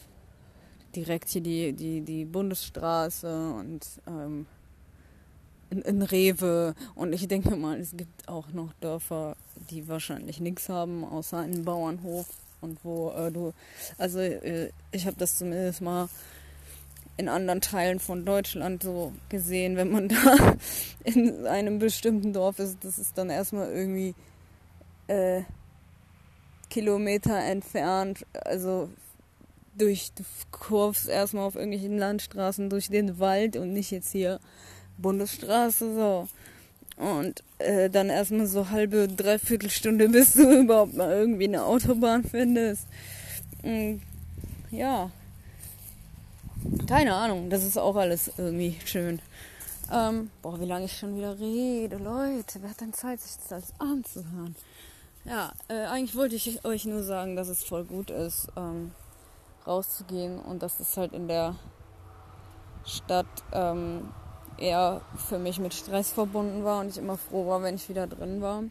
direkt 0.95 1.29
hier 1.29 1.41
die, 1.41 1.73
die, 1.73 2.01
die 2.01 2.25
Bundesstraße 2.25 3.53
und 3.53 3.85
ähm, 4.07 4.45
in, 5.69 5.81
in 5.81 6.01
Rewe. 6.01 6.75
Und 6.95 7.13
ich 7.13 7.27
denke 7.27 7.55
mal, 7.55 7.79
es 7.79 7.95
gibt 7.95 8.27
auch 8.27 8.49
noch 8.49 8.73
Dörfer, 8.81 9.35
die 9.69 9.87
wahrscheinlich 9.87 10.39
nichts 10.39 10.69
haben, 10.69 11.03
außer 11.03 11.37
einen 11.37 11.65
Bauernhof. 11.65 12.27
Und 12.61 12.77
wo 12.83 13.11
äh, 13.11 13.31
du, 13.31 13.53
also 13.97 14.19
äh, 14.19 14.69
ich 14.91 15.07
habe 15.07 15.17
das 15.17 15.37
zumindest 15.37 15.81
mal 15.81 16.09
in 17.17 17.27
anderen 17.27 17.61
Teilen 17.61 17.99
von 17.99 18.25
Deutschland 18.25 18.83
so 18.83 19.13
gesehen, 19.29 19.77
wenn 19.77 19.91
man 19.91 20.09
da 20.09 20.55
in 21.03 21.45
einem 21.47 21.79
bestimmten 21.79 22.33
Dorf 22.33 22.59
ist, 22.59 22.83
das 22.83 22.99
ist 22.99 23.17
dann 23.17 23.29
erstmal 23.29 23.71
irgendwie 23.71 24.13
äh, 25.07 25.41
Kilometer 26.69 27.37
entfernt, 27.37 28.25
also 28.33 28.89
durch, 29.77 30.11
du 30.13 30.23
erstmal 31.07 31.45
auf 31.45 31.55
irgendwelchen 31.55 31.97
Landstraßen 31.97 32.69
durch 32.69 32.89
den 32.89 33.19
Wald 33.19 33.55
und 33.57 33.73
nicht 33.73 33.91
jetzt 33.91 34.11
hier 34.11 34.39
Bundesstraße 34.97 35.93
so. 35.93 36.27
Und 36.97 37.43
äh, 37.59 37.89
dann 37.89 38.09
erstmal 38.09 38.45
so 38.45 38.69
halbe, 38.69 39.07
dreiviertel 39.07 39.69
Stunde, 39.69 40.09
bis 40.09 40.33
du 40.33 40.61
überhaupt 40.61 40.93
mal 40.93 41.11
irgendwie 41.11 41.45
eine 41.45 41.63
Autobahn 41.65 42.23
findest. 42.23 42.87
Und, 43.63 44.01
ja. 44.69 45.09
Keine 46.87 47.15
Ahnung, 47.15 47.49
das 47.49 47.63
ist 47.63 47.77
auch 47.77 47.95
alles 47.95 48.31
irgendwie 48.37 48.77
schön. 48.85 49.19
Ähm, 49.91 50.29
boah, 50.41 50.59
wie 50.61 50.65
lange 50.65 50.85
ich 50.85 50.97
schon 50.97 51.17
wieder 51.17 51.39
rede, 51.39 51.97
Leute. 51.97 52.59
Wer 52.61 52.69
hat 52.69 52.81
denn 52.81 52.93
Zeit, 52.93 53.19
sich 53.19 53.35
das 53.37 53.51
alles 53.51 53.73
anzuhören? 53.79 54.55
Ja, 55.25 55.51
äh, 55.67 55.85
eigentlich 55.85 56.15
wollte 56.15 56.35
ich 56.35 56.63
euch 56.65 56.85
nur 56.85 57.03
sagen, 57.03 57.35
dass 57.35 57.47
es 57.47 57.63
voll 57.63 57.83
gut 57.83 58.09
ist, 58.09 58.47
ähm, 58.55 58.91
rauszugehen 59.65 60.39
und 60.39 60.61
dass 60.63 60.79
es 60.79 60.97
halt 60.97 61.13
in 61.13 61.27
der 61.27 61.55
Stadt 62.85 63.27
ähm, 63.51 64.09
eher 64.57 65.01
für 65.15 65.39
mich 65.39 65.59
mit 65.59 65.73
Stress 65.73 66.11
verbunden 66.11 66.63
war 66.63 66.81
und 66.81 66.89
ich 66.89 66.97
immer 66.97 67.17
froh 67.17 67.47
war, 67.47 67.61
wenn 67.63 67.75
ich 67.75 67.89
wieder 67.89 68.07
drin 68.07 68.41
war. 68.41 68.63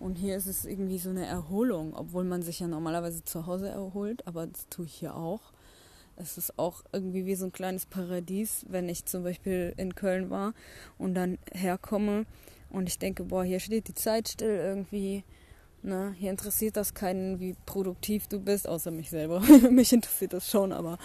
Und 0.00 0.16
hier 0.16 0.36
ist 0.36 0.46
es 0.46 0.64
irgendwie 0.64 0.98
so 0.98 1.10
eine 1.10 1.26
Erholung, 1.26 1.94
obwohl 1.94 2.24
man 2.24 2.42
sich 2.42 2.60
ja 2.60 2.66
normalerweise 2.66 3.22
zu 3.24 3.46
Hause 3.46 3.68
erholt, 3.68 4.26
aber 4.26 4.46
das 4.46 4.68
tue 4.68 4.86
ich 4.86 4.94
hier 4.94 5.14
auch. 5.14 5.52
Es 6.16 6.36
ist 6.36 6.58
auch 6.58 6.82
irgendwie 6.92 7.24
wie 7.24 7.36
so 7.36 7.46
ein 7.46 7.52
kleines 7.52 7.86
Paradies, 7.86 8.66
wenn 8.68 8.88
ich 8.88 9.06
zum 9.06 9.22
Beispiel 9.22 9.72
in 9.76 9.94
Köln 9.94 10.28
war 10.28 10.54
und 10.98 11.14
dann 11.14 11.38
herkomme 11.52 12.26
und 12.70 12.88
ich 12.88 12.98
denke, 12.98 13.24
boah, 13.24 13.44
hier 13.44 13.60
steht 13.60 13.88
die 13.88 13.94
Zeit 13.94 14.28
still 14.28 14.56
irgendwie 14.56 15.24
Ne? 15.82 16.14
Hier 16.18 16.30
interessiert 16.30 16.76
das 16.76 16.94
keinen, 16.94 17.40
wie 17.40 17.56
produktiv 17.66 18.28
du 18.28 18.38
bist, 18.38 18.68
außer 18.68 18.90
mich 18.90 19.10
selber. 19.10 19.40
mich 19.70 19.92
interessiert 19.92 20.32
das 20.32 20.48
schon, 20.48 20.72
aber 20.72 20.98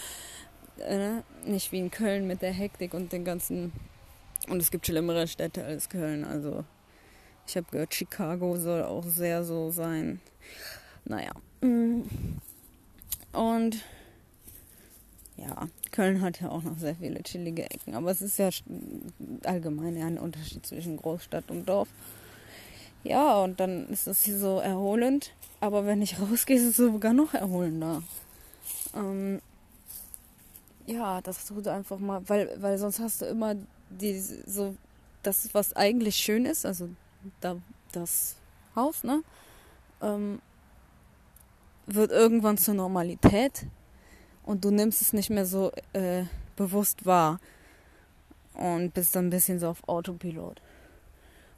äh, 0.79 1.21
nicht 1.45 1.71
wie 1.71 1.79
in 1.79 1.91
Köln 1.91 2.27
mit 2.27 2.41
der 2.41 2.51
Hektik 2.51 2.93
und 2.93 3.11
den 3.11 3.25
ganzen. 3.25 3.73
Und 4.47 4.61
es 4.61 4.69
gibt 4.69 4.85
schlimmere 4.85 5.27
Städte 5.27 5.65
als 5.65 5.89
Köln. 5.89 6.23
Also 6.23 6.63
ich 7.47 7.57
habe 7.57 7.67
gehört, 7.71 7.93
Chicago 7.95 8.55
soll 8.57 8.83
auch 8.83 9.03
sehr 9.03 9.43
so 9.43 9.71
sein. 9.71 10.21
Naja. 11.05 11.31
Mm. 11.61 12.01
Und 13.33 13.83
ja, 15.37 15.67
Köln 15.91 16.21
hat 16.21 16.41
ja 16.41 16.49
auch 16.49 16.63
noch 16.63 16.77
sehr 16.77 16.95
viele 16.95 17.23
chillige 17.23 17.63
Ecken. 17.69 17.95
Aber 17.95 18.11
es 18.11 18.21
ist 18.21 18.37
ja 18.37 18.49
allgemein 19.43 19.97
ja 19.97 20.05
ein 20.05 20.19
Unterschied 20.19 20.65
zwischen 20.65 20.97
Großstadt 20.97 21.49
und 21.49 21.67
Dorf. 21.67 21.87
Ja, 23.07 23.37
und 23.37 23.59
dann 23.61 23.87
ist 23.87 24.07
das 24.07 24.23
hier 24.23 24.37
so 24.37 24.59
erholend. 24.59 25.31
Aber 25.61 25.85
wenn 25.85 26.01
ich 26.01 26.19
rausgehe, 26.21 26.57
ist 26.57 26.65
es 26.65 26.77
sogar 26.77 27.13
noch 27.13 27.33
erholender. 27.33 28.03
Ähm, 28.93 29.41
ja, 30.85 31.21
das 31.21 31.45
tut 31.45 31.67
einfach 31.67 31.99
mal, 31.99 32.21
weil, 32.27 32.55
weil 32.59 32.77
sonst 32.77 32.99
hast 32.99 33.21
du 33.21 33.25
immer 33.25 33.55
die 33.89 34.19
so 34.19 34.75
das, 35.23 35.53
was 35.53 35.73
eigentlich 35.75 36.17
schön 36.17 36.45
ist, 36.45 36.65
also 36.65 36.89
da, 37.39 37.57
das 37.91 38.35
Haus, 38.75 39.03
ne? 39.03 39.23
Ähm, 40.01 40.41
wird 41.85 42.11
irgendwann 42.11 42.57
zur 42.57 42.73
Normalität 42.73 43.65
und 44.43 44.65
du 44.65 44.71
nimmst 44.71 45.01
es 45.01 45.13
nicht 45.13 45.29
mehr 45.29 45.45
so 45.45 45.71
äh, 45.93 46.23
bewusst 46.57 47.05
wahr 47.05 47.39
und 48.53 48.93
bist 48.93 49.15
dann 49.15 49.27
ein 49.27 49.29
bisschen 49.29 49.59
so 49.59 49.69
auf 49.69 49.87
Autopilot. 49.87 50.61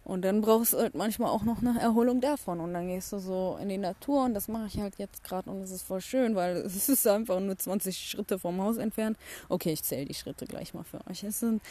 Und 0.10 0.24
dann 0.24 0.42
brauchst 0.42 0.74
du 0.74 0.80
halt 0.80 0.96
manchmal 0.96 1.30
auch 1.30 1.44
noch 1.44 1.62
eine 1.62 1.80
Erholung 1.80 2.20
davon. 2.20 2.60
Und 2.60 2.74
dann 2.74 2.88
gehst 2.88 3.14
du 3.14 3.20
so 3.20 3.60
in 3.62 3.70
die 3.70 3.78
Natur 3.78 4.26
und 4.26 4.34
das 4.34 4.48
mache 4.48 4.66
ich 4.66 4.80
halt 4.80 4.96
jetzt 4.98 5.24
gerade 5.24 5.52
und 5.52 5.62
es 5.62 5.70
ist 5.70 5.84
voll 5.84 6.02
schön, 6.02 6.34
weil 6.34 6.58
es 6.66 6.90
ist 6.90 7.06
einfach 7.06 7.40
nur 7.40 7.56
20 7.56 7.96
Schritte 7.96 8.40
vom 8.40 8.60
Haus 8.60 8.78
entfernt. 8.78 9.20
Okay, 9.50 9.72
ich 9.72 9.84
zähle 9.84 10.06
die 10.06 10.16
Schritte 10.16 10.48
gleich 10.48 10.74
mal 10.74 10.84
für 10.84 11.00
euch. 11.08 11.24
Es 11.24 11.42
sind 11.42 11.62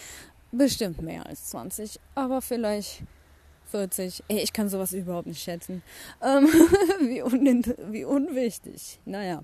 bestimmt 0.53 1.03
mehr 1.03 1.27
als 1.27 1.47
20, 1.51 1.99
aber 2.15 2.41
vielleicht 2.41 3.03
40. 3.73 4.23
Ey, 4.29 4.39
ich 4.39 4.53
kann 4.53 4.69
sowas 4.69 4.93
überhaupt 4.93 5.27
nicht 5.27 5.43
schätzen. 5.43 5.83
Ähm, 6.23 6.47
wie, 7.01 7.23
un 7.23 7.65
wie 7.91 8.05
unwichtig. 8.05 9.01
Naja. 9.05 9.43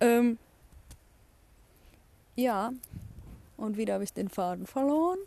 Ähm, 0.00 0.38
ja. 2.34 2.72
Und 3.56 3.76
wieder 3.76 3.94
habe 3.94 4.02
ich 4.02 4.12
den 4.12 4.28
Faden 4.28 4.66
verloren. 4.66 5.18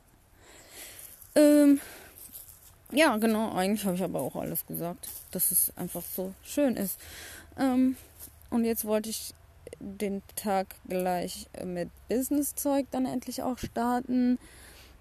Ähm, 1.36 1.80
ja, 2.92 3.18
genau, 3.18 3.52
eigentlich 3.54 3.86
habe 3.86 3.96
ich 3.96 4.04
aber 4.04 4.22
auch 4.22 4.36
alles 4.36 4.66
gesagt, 4.66 5.10
dass 5.32 5.52
es 5.52 5.76
einfach 5.76 6.04
so 6.04 6.34
schön 6.44 6.76
ist. 6.76 7.00
Ähm, 7.58 7.96
und 8.50 8.66
jetzt 8.66 8.86
wollte 8.86 9.10
ich 9.10 9.34
den 9.80 10.22
Tag 10.36 10.76
gleich 10.88 11.48
mit 11.64 11.90
Business-Zeug 12.10 12.88
dann 12.92 13.06
endlich 13.06 13.44
auch 13.44 13.58
starten. 13.58 14.38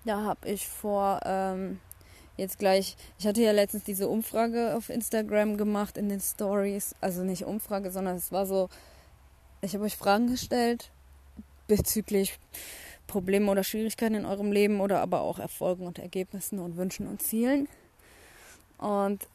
Da 0.04 0.22
habe 0.22 0.48
ich 0.48 0.66
vor, 0.66 1.20
ähm, 1.24 1.80
jetzt 2.36 2.58
gleich, 2.58 2.96
ich 3.18 3.26
hatte 3.26 3.42
ja 3.42 3.52
letztens 3.52 3.84
diese 3.84 4.08
Umfrage 4.08 4.74
auf 4.76 4.88
Instagram 4.88 5.56
gemacht 5.56 5.96
in 5.96 6.08
den 6.08 6.20
Stories. 6.20 6.94
Also 7.00 7.22
nicht 7.22 7.44
Umfrage, 7.44 7.90
sondern 7.90 8.16
es 8.16 8.32
war 8.32 8.46
so, 8.46 8.68
ich 9.60 9.74
habe 9.74 9.84
euch 9.84 9.96
Fragen 9.96 10.28
gestellt 10.28 10.90
bezüglich 11.66 12.38
Probleme 13.06 13.50
oder 13.50 13.64
Schwierigkeiten 13.64 14.14
in 14.14 14.26
eurem 14.26 14.52
Leben 14.52 14.80
oder 14.80 15.00
aber 15.00 15.20
auch 15.20 15.38
Erfolgen 15.38 15.86
und 15.86 15.98
Ergebnissen 15.98 16.58
und 16.58 16.76
Wünschen 16.76 17.06
und 17.06 17.22
Zielen. 17.22 17.68
Und 18.78 19.28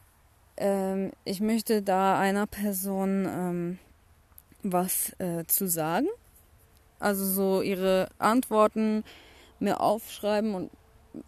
ähm, 0.56 1.12
ich 1.24 1.40
möchte 1.40 1.82
da 1.82 2.18
einer 2.18 2.46
Person 2.46 3.26
ähm, 3.26 3.78
was 4.62 5.18
äh, 5.18 5.44
zu 5.46 5.68
sagen. 5.68 6.06
Also 6.98 7.24
so 7.24 7.62
ihre 7.62 8.08
Antworten 8.18 9.04
mir 9.58 9.80
aufschreiben 9.80 10.54
und 10.54 10.70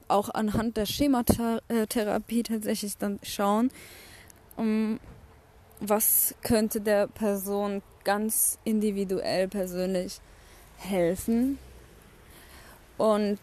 auch 0.08 0.28
anhand 0.28 0.76
der 0.76 0.86
Schematherapie 0.86 2.42
tatsächlich 2.42 2.96
dann 2.98 3.18
schauen, 3.22 3.70
um, 4.56 5.00
was 5.80 6.34
könnte 6.42 6.80
der 6.80 7.08
Person 7.08 7.82
ganz 8.04 8.58
individuell 8.64 9.48
persönlich 9.48 10.20
helfen. 10.76 11.58
Und 13.02 13.40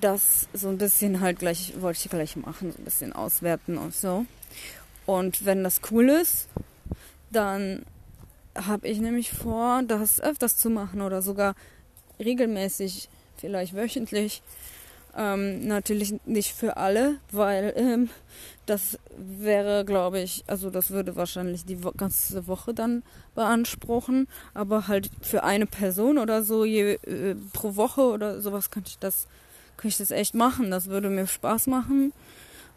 das 0.00 0.48
so 0.54 0.70
ein 0.70 0.78
bisschen 0.78 1.20
halt 1.20 1.40
gleich, 1.40 1.74
wollte 1.82 2.00
ich 2.02 2.08
gleich 2.08 2.34
machen, 2.34 2.72
so 2.72 2.78
ein 2.78 2.84
bisschen 2.86 3.12
auswerten 3.12 3.76
und 3.76 3.94
so. 3.94 4.24
Und 5.04 5.44
wenn 5.44 5.62
das 5.62 5.82
cool 5.90 6.08
ist, 6.08 6.48
dann 7.30 7.84
habe 8.54 8.88
ich 8.88 8.98
nämlich 8.98 9.32
vor, 9.32 9.82
das 9.86 10.18
öfters 10.18 10.56
zu 10.56 10.70
machen 10.70 11.02
oder 11.02 11.20
sogar 11.20 11.56
regelmäßig, 12.18 13.10
vielleicht 13.36 13.76
wöchentlich. 13.76 14.40
Ähm, 15.18 15.66
natürlich 15.66 16.14
nicht 16.26 16.52
für 16.52 16.76
alle, 16.76 17.16
weil 17.32 17.72
ähm, 17.76 18.10
das 18.66 18.98
wäre, 19.16 19.86
glaube 19.86 20.20
ich, 20.20 20.44
also 20.46 20.68
das 20.68 20.90
würde 20.90 21.16
wahrscheinlich 21.16 21.64
die 21.64 21.78
ganze 21.96 22.46
Woche 22.46 22.74
dann 22.74 23.02
beanspruchen, 23.34 24.28
aber 24.52 24.88
halt 24.88 25.08
für 25.22 25.42
eine 25.42 25.64
Person 25.64 26.18
oder 26.18 26.42
so 26.42 26.66
je, 26.66 26.94
äh, 26.94 27.34
pro 27.54 27.76
Woche 27.76 28.02
oder 28.02 28.42
sowas 28.42 28.70
könnte 28.70 28.90
ich 28.90 28.98
das, 28.98 29.26
könnte 29.78 29.88
ich 29.88 29.96
das 29.96 30.10
echt 30.10 30.34
machen. 30.34 30.70
Das 30.70 30.88
würde 30.88 31.08
mir 31.08 31.26
Spaß 31.26 31.68
machen. 31.68 32.12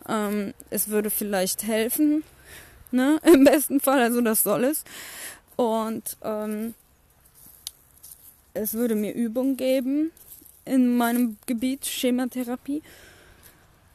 Ähm, 0.08 0.54
es 0.70 0.88
würde 0.88 1.10
vielleicht 1.10 1.64
helfen, 1.64 2.24
ne? 2.92 3.20
Im 3.34 3.44
besten 3.44 3.82
Fall, 3.82 4.02
also 4.02 4.22
das 4.22 4.44
soll 4.44 4.64
es. 4.64 4.86
Und 5.58 6.16
ähm, 6.24 6.74
es 8.54 8.76
würde 8.76 8.96
mir 8.96 9.14
Übung 9.14 9.58
geben 9.58 10.12
in 10.70 10.96
meinem 10.98 11.38
Gebiet 11.46 11.86
Schematherapie. 11.86 12.82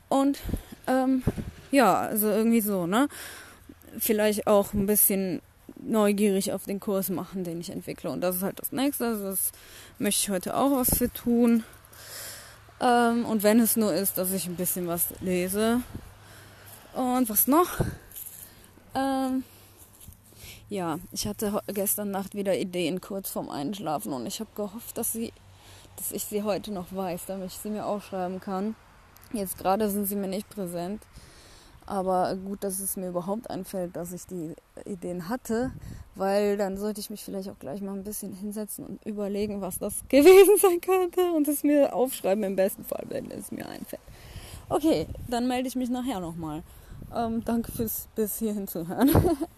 Und 0.09 0.39
ähm, 0.87 1.23
ja, 1.71 2.01
also 2.01 2.29
irgendwie 2.29 2.61
so, 2.61 2.87
ne? 2.87 3.09
Vielleicht 3.99 4.47
auch 4.47 4.73
ein 4.73 4.87
bisschen 4.87 5.41
neugierig 5.77 6.53
auf 6.53 6.65
den 6.65 6.81
Kurs 6.81 7.11
machen, 7.11 7.45
den 7.45 7.61
ich 7.61 7.71
entwickle. 7.71 8.11
Und 8.11 8.21
das 8.21 8.37
ist 8.37 8.43
halt 8.43 8.59
das 8.59 8.73
nächste. 8.73 9.07
Also 9.07 9.25
das 9.25 9.53
möchte 9.99 10.23
ich 10.23 10.31
heute 10.31 10.57
auch 10.57 10.73
was 10.73 10.99
für 10.99 11.13
tun. 11.13 11.65
Ähm, 12.81 13.25
und 13.25 13.43
wenn 13.43 13.61
es 13.61 13.77
nur 13.77 13.95
ist, 13.95 14.19
dass 14.19 14.33
ich 14.33 14.47
ein 14.47 14.57
bisschen 14.57 14.87
was 14.87 15.09
lese. 15.21 15.81
Und 16.95 17.29
was 17.29 17.47
noch? 17.47 17.81
Ähm, 18.95 19.45
ja, 20.69 20.99
ich 21.13 21.27
hatte 21.27 21.61
gestern 21.69 22.11
Nacht 22.11 22.35
wieder 22.35 22.57
Ideen 22.57 23.01
kurz 23.01 23.31
vorm 23.31 23.51
Einschlafen 23.51 24.13
und 24.13 24.27
ich 24.27 24.41
habe 24.41 24.51
gehofft, 24.55 24.97
dass 24.97 25.13
sie, 25.13 25.33
dass 25.97 26.13
ich 26.13 26.25
sie 26.25 26.43
heute 26.43 26.73
noch 26.73 26.95
weiß, 26.95 27.27
damit 27.27 27.49
ich 27.49 27.59
sie 27.59 27.71
mir 27.71 27.87
aufschreiben 27.87 28.41
kann. 28.41 28.75
Jetzt 29.33 29.59
gerade 29.59 29.89
sind 29.91 30.07
sie 30.07 30.17
mir 30.17 30.29
nicht 30.29 30.49
präsent. 30.49 31.03
Aber 31.87 32.35
gut, 32.37 32.65
dass 32.65 32.81
es 32.81 32.97
mir 32.97 33.09
überhaupt 33.09 33.51
einfällt, 33.51 33.95
dass 33.95 34.13
ich 34.13 34.27
die 34.27 34.55
Ideen 34.87 35.29
hatte, 35.29 35.71
weil 36.15 36.57
dann 36.57 36.79
sollte 36.79 37.01
ich 37.01 37.11
mich 37.11 37.23
vielleicht 37.23 37.51
auch 37.51 37.59
gleich 37.59 37.83
mal 37.83 37.93
ein 37.93 38.05
bisschen 38.05 38.33
hinsetzen 38.33 38.87
und 38.87 39.05
überlegen, 39.05 39.61
was 39.61 39.79
das 39.79 40.03
gewesen 40.09 40.57
sein 40.57 40.81
könnte 40.81 41.33
und 41.33 41.47
es 41.47 41.63
mir 41.63 41.95
aufschreiben 41.95 42.45
im 42.45 42.57
besten 42.57 42.85
Fall, 42.85 43.05
wenn 43.09 43.31
es 43.31 43.53
mir 43.53 43.69
einfällt. 43.69 44.03
Okay, 44.71 45.07
dann 45.29 45.47
melde 45.47 45.69
ich 45.69 45.77
mich 45.77 45.91
nachher 45.91 46.21
nochmal. 46.21 46.63
Ähm, 47.15 47.45
danke 47.45 47.71
fürs 47.71 48.09
bis 48.15 48.39
hierhin 48.39 48.67
zuhören. 48.67 49.11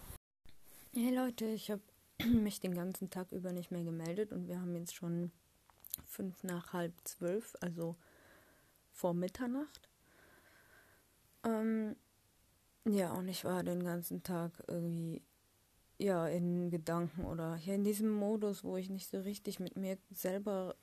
Hey 0.99 1.13
Leute, 1.13 1.45
ich 1.45 1.69
habe 1.69 1.83
mich 2.25 2.59
den 2.59 2.73
ganzen 2.73 3.11
Tag 3.11 3.31
über 3.31 3.51
nicht 3.51 3.69
mehr 3.69 3.83
gemeldet 3.83 4.33
und 4.33 4.47
wir 4.47 4.59
haben 4.59 4.75
jetzt 4.75 4.95
schon 4.95 5.31
fünf 6.05 6.43
nach 6.43 6.73
halb 6.73 6.93
zwölf, 7.03 7.55
also 7.61 7.95
vor 8.91 9.13
Mitternacht. 9.13 9.89
Ähm, 11.43 11.95
ja, 12.85 13.11
und 13.11 13.27
ich 13.27 13.43
war 13.43 13.63
den 13.63 13.83
ganzen 13.83 14.23
Tag 14.23 14.51
irgendwie 14.67 15.21
ja 15.97 16.27
in 16.27 16.69
Gedanken 16.69 17.25
oder 17.25 17.55
hier 17.55 17.75
in 17.75 17.83
diesem 17.83 18.11
Modus, 18.11 18.63
wo 18.63 18.77
ich 18.77 18.89
nicht 18.89 19.09
so 19.09 19.19
richtig 19.19 19.59
mit 19.59 19.75
mir 19.75 19.97
selber 20.11 20.75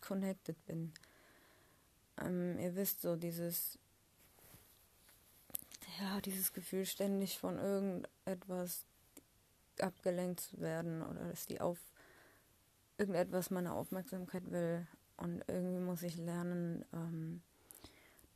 connected 0.00 0.64
bin. 0.66 0.92
Ähm, 2.20 2.58
ihr 2.58 2.74
wisst 2.74 3.02
so 3.02 3.16
dieses 3.16 3.78
ja, 6.00 6.20
dieses 6.20 6.52
Gefühl 6.52 6.86
ständig 6.86 7.38
von 7.38 7.58
irgendetwas 7.58 8.86
abgelenkt 9.80 10.40
zu 10.40 10.60
werden 10.60 11.02
oder 11.02 11.28
dass 11.28 11.46
die 11.46 11.60
auf 11.60 11.78
irgendetwas 13.00 13.50
meine 13.50 13.72
Aufmerksamkeit 13.72 14.50
will. 14.50 14.86
Und 15.16 15.42
irgendwie 15.48 15.80
muss 15.80 16.02
ich 16.02 16.16
lernen, 16.16 16.84
ähm, 16.92 17.42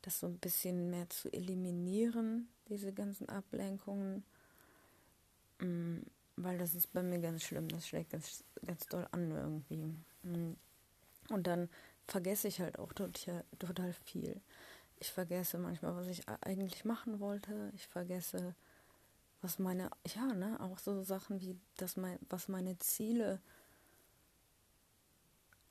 das 0.01 0.19
so 0.19 0.27
ein 0.27 0.39
bisschen 0.39 0.89
mehr 0.89 1.09
zu 1.09 1.31
eliminieren, 1.31 2.49
diese 2.67 2.91
ganzen 2.91 3.29
Ablenkungen. 3.29 4.23
Ähm, 5.61 6.03
weil 6.35 6.57
das 6.57 6.75
ist 6.75 6.91
bei 6.91 7.01
mir 7.01 7.19
ganz 7.19 7.43
schlimm, 7.43 7.69
das 7.69 7.87
schlägt 7.87 8.11
ganz, 8.11 8.43
ganz 8.65 8.85
doll 8.87 9.07
an 9.11 9.31
irgendwie. 9.31 9.95
Mm. 10.23 10.57
Und 11.29 11.47
dann 11.47 11.69
vergesse 12.07 12.47
ich 12.47 12.59
halt 12.59 12.77
auch 12.77 12.91
total, 12.93 13.45
total 13.57 13.93
viel. 13.93 14.41
Ich 14.99 15.11
vergesse 15.11 15.57
manchmal, 15.57 15.95
was 15.95 16.07
ich 16.07 16.27
eigentlich 16.27 16.85
machen 16.85 17.19
wollte. 17.19 17.71
Ich 17.73 17.87
vergesse, 17.87 18.53
was 19.41 19.59
meine, 19.59 19.89
ja, 20.13 20.33
ne, 20.33 20.59
auch 20.59 20.77
so 20.77 21.03
Sachen 21.03 21.39
wie, 21.41 21.57
dass 21.77 21.97
mein, 21.97 22.19
was 22.29 22.47
meine 22.47 22.77
Ziele 22.79 23.39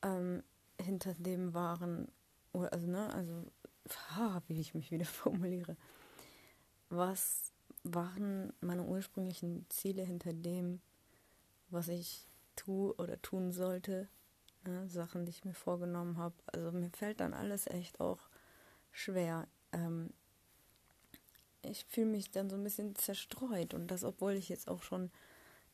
ähm, 0.05 0.43
hinter 0.81 1.15
dem 1.15 1.55
waren, 1.55 2.09
also, 2.53 2.87
ne, 2.87 3.13
also, 3.13 3.51
ha, 4.11 4.43
wie 4.49 4.61
ich 4.61 4.75
mich 4.75 4.91
wieder 4.91 5.05
formuliere. 5.07 5.77
Was 6.91 7.53
waren 7.83 8.53
meine 8.61 8.85
ursprünglichen 8.85 9.67
Ziele 9.69 10.03
hinter 10.05 10.33
dem, 10.33 10.81
was 11.69 11.89
ich 11.89 12.29
tue 12.57 12.95
oder 12.95 13.21
tun 13.21 13.53
sollte? 13.53 14.09
Ne, 14.67 14.89
Sachen, 14.89 15.27
die 15.27 15.31
ich 15.31 15.45
mir 15.45 15.55
vorgenommen 15.55 16.17
habe. 16.17 16.35
Also 16.47 16.73
mir 16.73 16.91
fällt 16.91 17.21
dann 17.21 17.35
alles 17.35 17.67
echt 17.67 18.01
auch 18.01 18.31
schwer. 18.93 19.47
Ähm, 19.73 20.11
ich 21.61 21.85
fühle 21.87 22.07
mich 22.07 22.31
dann 22.31 22.49
so 22.49 22.57
ein 22.57 22.65
bisschen 22.65 22.95
zerstreut 22.95 23.75
und 23.75 23.89
das, 23.91 24.05
obwohl 24.05 24.33
ich 24.33 24.49
jetzt 24.49 24.69
auch 24.69 24.83
schon 24.83 25.11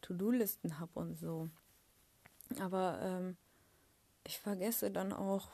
To-Do-Listen 0.00 0.80
habe 0.80 0.98
und 0.98 1.16
so. 1.16 1.50
Aber 2.58 2.98
ähm, 3.02 3.36
ich 4.24 4.38
vergesse 4.38 4.90
dann 4.90 5.12
auch, 5.12 5.48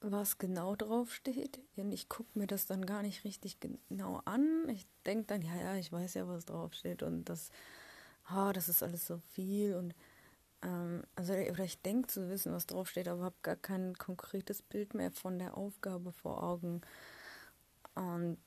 was 0.00 0.38
genau 0.38 0.76
drauf 0.76 1.12
steht. 1.12 1.60
Und 1.76 1.92
ich 1.92 2.08
gucke 2.08 2.38
mir 2.38 2.46
das 2.46 2.66
dann 2.66 2.86
gar 2.86 3.02
nicht 3.02 3.24
richtig 3.24 3.58
genau 3.60 4.22
an. 4.24 4.68
Ich 4.68 4.86
denke 5.04 5.24
dann, 5.26 5.42
ja, 5.42 5.54
ja, 5.56 5.76
ich 5.76 5.92
weiß 5.92 6.14
ja, 6.14 6.26
was 6.26 6.46
drauf 6.46 6.72
steht 6.74 7.02
und 7.02 7.24
das, 7.28 7.50
oh, 8.34 8.50
das 8.52 8.68
ist 8.68 8.82
alles 8.82 9.06
so 9.06 9.18
viel 9.34 9.74
und 9.74 9.94
ähm, 10.62 11.02
also 11.16 11.32
oder 11.34 11.64
ich 11.64 11.80
denke 11.82 12.08
zu 12.08 12.28
wissen, 12.28 12.52
was 12.52 12.66
drauf 12.66 12.88
steht, 12.88 13.08
aber 13.08 13.24
habe 13.24 13.36
gar 13.42 13.56
kein 13.56 13.94
konkretes 13.96 14.62
Bild 14.62 14.94
mehr 14.94 15.10
von 15.10 15.38
der 15.38 15.56
Aufgabe 15.56 16.12
vor 16.12 16.42
Augen 16.42 16.80
und 17.94 18.38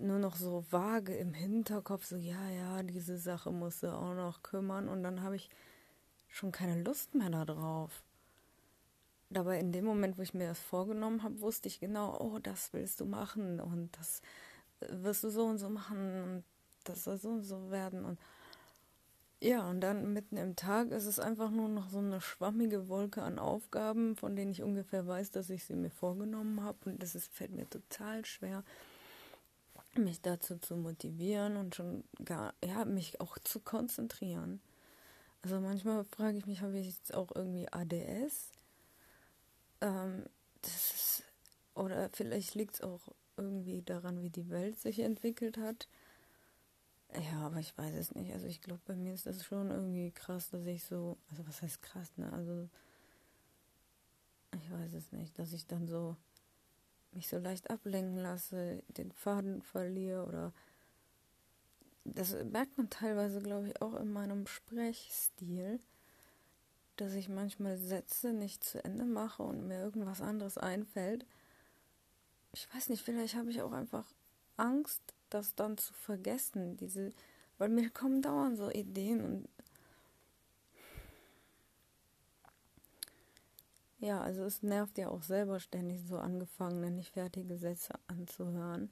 nur 0.00 0.18
noch 0.18 0.36
so 0.36 0.64
vage 0.70 1.14
im 1.16 1.32
Hinterkopf, 1.32 2.06
so 2.06 2.16
ja, 2.16 2.50
ja, 2.50 2.82
diese 2.82 3.18
Sache 3.18 3.52
musst 3.52 3.82
du 3.82 3.88
auch 3.92 4.14
noch 4.14 4.42
kümmern 4.42 4.88
und 4.88 5.02
dann 5.02 5.22
habe 5.22 5.36
ich 5.36 5.48
schon 6.36 6.52
keine 6.52 6.82
Lust 6.82 7.14
mehr 7.14 7.30
darauf. 7.30 8.02
Dabei 9.30 9.58
in 9.58 9.72
dem 9.72 9.84
Moment, 9.84 10.18
wo 10.18 10.22
ich 10.22 10.34
mir 10.34 10.48
das 10.48 10.60
vorgenommen 10.60 11.22
habe, 11.22 11.40
wusste 11.40 11.68
ich 11.68 11.80
genau, 11.80 12.16
oh, 12.20 12.38
das 12.38 12.72
willst 12.72 13.00
du 13.00 13.06
machen 13.06 13.60
und 13.60 13.96
das 13.98 14.20
wirst 14.80 15.24
du 15.24 15.30
so 15.30 15.46
und 15.46 15.58
so 15.58 15.68
machen 15.68 16.22
und 16.22 16.44
das 16.84 17.04
soll 17.04 17.16
so 17.16 17.30
und 17.30 17.42
so 17.42 17.70
werden 17.70 18.04
und 18.04 18.18
ja, 19.42 19.68
und 19.68 19.80
dann 19.82 20.14
mitten 20.14 20.38
im 20.38 20.56
Tag 20.56 20.90
ist 20.92 21.04
es 21.04 21.18
einfach 21.18 21.50
nur 21.50 21.68
noch 21.68 21.90
so 21.90 21.98
eine 21.98 22.22
schwammige 22.22 22.88
Wolke 22.88 23.22
an 23.22 23.38
Aufgaben, 23.38 24.16
von 24.16 24.34
denen 24.34 24.50
ich 24.50 24.62
ungefähr 24.62 25.06
weiß, 25.06 25.30
dass 25.30 25.50
ich 25.50 25.64
sie 25.64 25.76
mir 25.76 25.90
vorgenommen 25.90 26.62
habe. 26.62 26.78
Und 26.86 27.02
es 27.02 27.28
fällt 27.28 27.50
mir 27.50 27.68
total 27.68 28.24
schwer, 28.24 28.64
mich 29.94 30.22
dazu 30.22 30.56
zu 30.56 30.74
motivieren 30.76 31.58
und 31.58 31.74
schon 31.74 32.04
gar, 32.24 32.54
ja, 32.64 32.86
mich 32.86 33.20
auch 33.20 33.38
zu 33.38 33.60
konzentrieren. 33.60 34.60
Also 35.46 35.60
manchmal 35.60 36.02
frage 36.02 36.38
ich 36.38 36.46
mich, 36.46 36.60
habe 36.60 36.76
ich 36.76 36.86
jetzt 36.86 37.14
auch 37.14 37.30
irgendwie 37.32 37.68
ADS? 37.72 38.50
Ähm, 39.80 40.24
das 40.60 40.72
ist, 40.72 41.22
oder 41.72 42.10
vielleicht 42.12 42.56
liegt 42.56 42.74
es 42.74 42.80
auch 42.80 43.14
irgendwie 43.36 43.80
daran, 43.80 44.24
wie 44.24 44.30
die 44.30 44.50
Welt 44.50 44.76
sich 44.76 44.98
entwickelt 44.98 45.56
hat. 45.56 45.86
Ja, 47.14 47.46
aber 47.46 47.60
ich 47.60 47.78
weiß 47.78 47.94
es 47.94 48.12
nicht. 48.16 48.32
Also 48.32 48.48
ich 48.48 48.60
glaube, 48.60 48.80
bei 48.86 48.96
mir 48.96 49.14
ist 49.14 49.26
das 49.26 49.44
schon 49.44 49.70
irgendwie 49.70 50.10
krass, 50.10 50.50
dass 50.50 50.66
ich 50.66 50.82
so, 50.82 51.16
also 51.30 51.46
was 51.46 51.62
heißt 51.62 51.80
krass, 51.80 52.10
ne? 52.16 52.32
Also 52.32 52.68
ich 54.60 54.68
weiß 54.68 54.94
es 54.94 55.12
nicht, 55.12 55.38
dass 55.38 55.52
ich 55.52 55.64
dann 55.68 55.86
so 55.86 56.16
mich 57.12 57.28
so 57.28 57.38
leicht 57.38 57.70
ablenken 57.70 58.16
lasse, 58.16 58.82
den 58.88 59.12
Faden 59.12 59.62
verliere 59.62 60.26
oder 60.26 60.52
das 62.14 62.34
merkt 62.44 62.76
man 62.78 62.90
teilweise, 62.90 63.40
glaube 63.40 63.68
ich, 63.68 63.82
auch 63.82 63.94
in 63.94 64.12
meinem 64.12 64.46
Sprechstil, 64.46 65.80
dass 66.96 67.14
ich 67.14 67.28
manchmal 67.28 67.76
Sätze 67.76 68.32
nicht 68.32 68.64
zu 68.64 68.82
Ende 68.84 69.04
mache 69.04 69.42
und 69.42 69.66
mir 69.66 69.80
irgendwas 69.80 70.20
anderes 70.20 70.58
einfällt. 70.58 71.26
Ich 72.52 72.72
weiß 72.74 72.88
nicht, 72.88 73.02
vielleicht 73.02 73.34
habe 73.34 73.50
ich 73.50 73.60
auch 73.62 73.72
einfach 73.72 74.06
Angst, 74.56 75.02
das 75.30 75.54
dann 75.54 75.76
zu 75.76 75.92
vergessen, 75.92 76.76
diese, 76.76 77.12
weil 77.58 77.68
mir 77.68 77.90
kommen 77.90 78.22
dauernd 78.22 78.56
so 78.56 78.70
Ideen 78.70 79.22
und 79.22 79.48
ja, 83.98 84.20
also 84.20 84.44
es 84.44 84.62
nervt 84.62 84.98
ja 84.98 85.08
auch 85.08 85.22
selber 85.22 85.58
ständig 85.60 86.02
so 86.06 86.18
angefangene, 86.18 86.90
nicht 86.90 87.12
fertige 87.12 87.56
Sätze 87.56 87.94
anzuhören. 88.06 88.90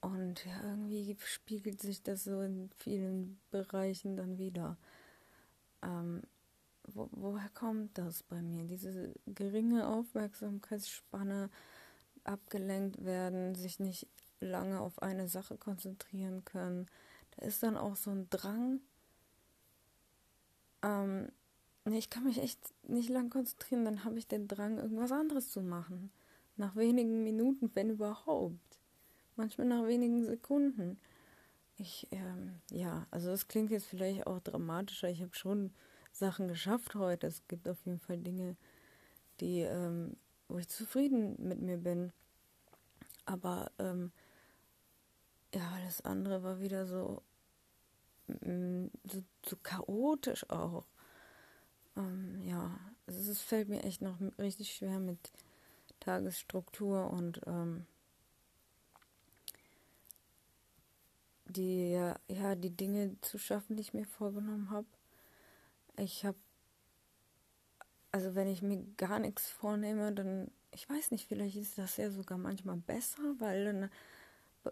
Und 0.00 0.44
ja, 0.46 0.62
irgendwie 0.62 1.16
spiegelt 1.24 1.80
sich 1.80 2.02
das 2.02 2.24
so 2.24 2.40
in 2.40 2.70
vielen 2.76 3.38
Bereichen 3.50 4.16
dann 4.16 4.38
wieder. 4.38 4.78
Ähm, 5.82 6.22
wo, 6.94 7.08
woher 7.12 7.50
kommt 7.50 7.98
das 7.98 8.22
bei 8.22 8.40
mir? 8.40 8.64
Diese 8.64 9.12
geringe 9.26 9.86
Aufmerksamkeitsspanne, 9.86 11.50
abgelenkt 12.24 13.04
werden, 13.04 13.54
sich 13.54 13.78
nicht 13.80 14.06
lange 14.40 14.80
auf 14.80 15.02
eine 15.02 15.28
Sache 15.28 15.56
konzentrieren 15.56 16.44
können. 16.44 16.86
Da 17.36 17.46
ist 17.46 17.62
dann 17.62 17.76
auch 17.76 17.96
so 17.96 18.10
ein 18.10 18.28
Drang. 18.30 18.80
Ähm, 20.82 21.30
ich 21.84 22.10
kann 22.10 22.24
mich 22.24 22.38
echt 22.38 22.58
nicht 22.88 23.08
lang 23.08 23.30
konzentrieren, 23.30 23.84
dann 23.84 24.04
habe 24.04 24.18
ich 24.18 24.26
den 24.26 24.48
Drang, 24.48 24.78
irgendwas 24.78 25.12
anderes 25.12 25.50
zu 25.50 25.60
machen. 25.60 26.10
Nach 26.56 26.76
wenigen 26.76 27.22
Minuten, 27.22 27.70
wenn 27.74 27.90
überhaupt. 27.90 28.79
Manchmal 29.40 29.68
nach 29.68 29.86
wenigen 29.86 30.22
Sekunden. 30.22 31.00
Ich, 31.78 32.06
ähm, 32.10 32.60
ja, 32.70 33.06
also 33.10 33.30
das 33.30 33.48
klingt 33.48 33.70
jetzt 33.70 33.86
vielleicht 33.86 34.26
auch 34.26 34.38
dramatischer. 34.40 35.08
Ich 35.08 35.22
habe 35.22 35.34
schon 35.34 35.72
Sachen 36.12 36.46
geschafft 36.46 36.94
heute. 36.94 37.28
Es 37.28 37.48
gibt 37.48 37.66
auf 37.66 37.78
jeden 37.86 38.00
Fall 38.00 38.18
Dinge, 38.18 38.58
die, 39.40 39.60
ähm, 39.60 40.18
wo 40.48 40.58
ich 40.58 40.68
zufrieden 40.68 41.36
mit 41.38 41.58
mir 41.62 41.78
bin. 41.78 42.12
Aber 43.24 43.72
ähm, 43.78 44.12
ja, 45.54 45.70
alles 45.74 46.02
andere 46.02 46.42
war 46.42 46.60
wieder 46.60 46.84
so, 46.84 47.22
mm, 48.44 48.88
so, 49.10 49.22
so 49.46 49.56
chaotisch 49.62 50.50
auch. 50.50 50.84
Ähm, 51.96 52.42
ja, 52.42 52.78
also 53.06 53.32
es 53.32 53.40
fällt 53.40 53.70
mir 53.70 53.84
echt 53.84 54.02
noch 54.02 54.18
richtig 54.38 54.74
schwer 54.74 55.00
mit 55.00 55.32
Tagesstruktur 55.98 57.10
und 57.10 57.40
ähm, 57.46 57.86
die, 61.52 61.92
ja, 61.92 62.54
die 62.54 62.76
Dinge 62.76 63.16
zu 63.20 63.38
schaffen, 63.38 63.76
die 63.76 63.82
ich 63.82 63.94
mir 63.94 64.06
vorgenommen 64.06 64.70
habe. 64.70 64.86
Ich 65.96 66.24
habe, 66.24 66.38
also 68.12 68.34
wenn 68.34 68.48
ich 68.48 68.62
mir 68.62 68.84
gar 68.96 69.18
nichts 69.18 69.48
vornehme, 69.48 70.12
dann, 70.12 70.50
ich 70.72 70.88
weiß 70.88 71.10
nicht, 71.10 71.26
vielleicht 71.26 71.56
ist 71.56 71.78
das 71.78 71.96
ja 71.96 72.10
sogar 72.10 72.38
manchmal 72.38 72.76
besser, 72.76 73.22
weil 73.38 73.64
dann, 73.64 73.90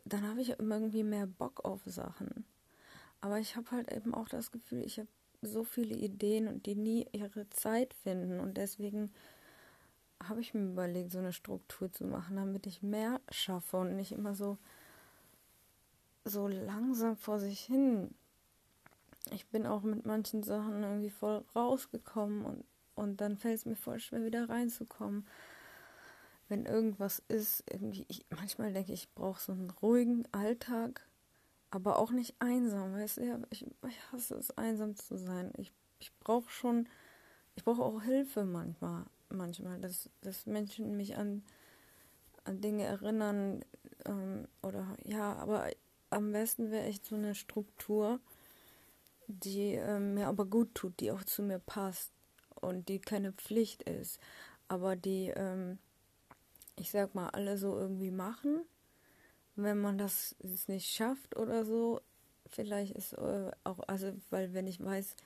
dann 0.05 0.29
habe 0.29 0.41
ich 0.41 0.51
irgendwie 0.59 1.05
mehr 1.05 1.27
Bock 1.27 1.65
auf 1.65 1.83
Sachen. 1.85 2.45
Aber 3.21 3.39
ich 3.39 3.57
habe 3.57 3.71
halt 3.73 3.93
eben 3.93 4.15
auch 4.15 4.29
das 4.29 4.53
Gefühl, 4.53 4.85
ich 4.85 4.99
habe 4.99 5.09
so 5.43 5.65
viele 5.65 5.95
Ideen 5.95 6.49
und 6.49 6.67
die 6.67 6.75
nie 6.75 7.07
ihre 7.13 7.49
Zeit 7.51 7.95
finden. 7.95 8.41
Und 8.41 8.57
deswegen 8.57 9.11
habe 10.23 10.41
ich 10.41 10.55
mir 10.55 10.65
überlegt, 10.65 11.13
so 11.13 11.19
eine 11.19 11.33
Struktur 11.33 11.93
zu 11.93 12.05
machen, 12.05 12.37
damit 12.37 12.67
ich 12.67 12.83
mehr 12.83 13.21
schaffe 13.31 13.79
und 13.79 13.97
nicht 13.97 14.13
immer 14.13 14.35
so, 14.35 14.59
so 16.25 16.49
langsam 16.49 17.17
vor 17.17 17.39
sich 17.39 17.61
hin. 17.61 18.15
Ich 19.33 19.47
bin 19.49 19.67
auch 19.67 19.83
mit 19.83 20.07
manchen 20.07 20.43
Sachen 20.43 20.83
irgendwie 20.83 21.11
voll 21.11 21.45
rausgekommen 21.55 22.45
und, 22.45 22.65
und 22.95 23.21
dann 23.21 23.37
fällt 23.37 23.59
es 23.59 23.67
mir 23.67 23.77
voll 23.77 24.01
schwer, 24.01 24.25
wieder 24.25 24.49
reinzukommen. 24.49 25.27
Wenn 26.49 26.65
irgendwas 26.65 27.23
ist, 27.29 27.65
irgendwie, 27.71 28.07
ich, 28.09 28.25
manchmal 28.31 28.73
denke 28.73 28.93
ich, 28.93 29.05
ich 29.05 29.15
brauche 29.15 29.41
so 29.41 29.53
einen 29.53 29.71
ruhigen 29.71 30.27
Alltag, 30.33 31.07
aber 31.71 31.99
auch 31.99 32.11
nicht 32.11 32.37
einsam, 32.39 32.95
weißt 32.95 33.19
du, 33.19 33.47
ich, 33.51 33.67
ich 33.87 34.13
hasse 34.13 34.37
es, 34.37 34.57
einsam 34.57 34.97
zu 34.97 35.19
sein. 35.19 35.53
Ich, 35.59 35.73
ich 35.99 36.17
brauche 36.21 36.51
schon, 36.51 36.89
ich 37.55 37.65
brauche 37.65 37.83
auch 37.83 38.03
Hilfe 38.03 38.45
manchmal, 38.45 39.05
manchmal, 39.29 39.79
dass, 39.79 40.09
dass 40.23 40.47
Menschen 40.47 40.97
mich 40.97 41.19
an, 41.19 41.45
an 42.45 42.63
Dinge 42.63 42.85
erinnern 42.85 43.63
ähm, 44.07 44.49
oder 44.63 44.97
ja, 45.05 45.35
aber 45.35 45.69
am 46.11 46.33
besten 46.33 46.71
wäre 46.71 46.85
echt 46.85 47.05
so 47.05 47.15
eine 47.15 47.35
Struktur, 47.35 48.21
die 49.27 49.75
ähm, 49.75 50.15
mir 50.15 50.27
aber 50.27 50.47
gut 50.47 50.75
tut, 50.75 50.99
die 51.01 51.13
auch 51.13 51.25
zu 51.25 51.43
mir 51.43 51.59
passt 51.59 52.13
und 52.61 52.89
die 52.89 52.99
keine 52.99 53.33
Pflicht 53.33 53.83
ist, 53.83 54.19
aber 54.69 54.97
die, 54.97 55.33
ähm, 55.37 55.79
ich 56.77 56.91
sag 56.91 57.15
mal, 57.15 57.29
alle 57.31 57.59
so 57.59 57.77
irgendwie 57.77 58.11
machen. 58.11 58.63
Wenn 59.57 59.81
man 59.81 59.99
das 59.99 60.37
nicht 60.69 60.89
schafft 60.89 61.37
oder 61.37 61.65
so, 61.65 62.01
vielleicht 62.47 62.95
ist 62.95 63.15
äh, 63.15 63.51
auch, 63.65 63.81
also, 63.89 64.13
weil 64.31 64.55
wenn 64.55 64.67
ich 64.67 64.83
weiß, 64.83 65.17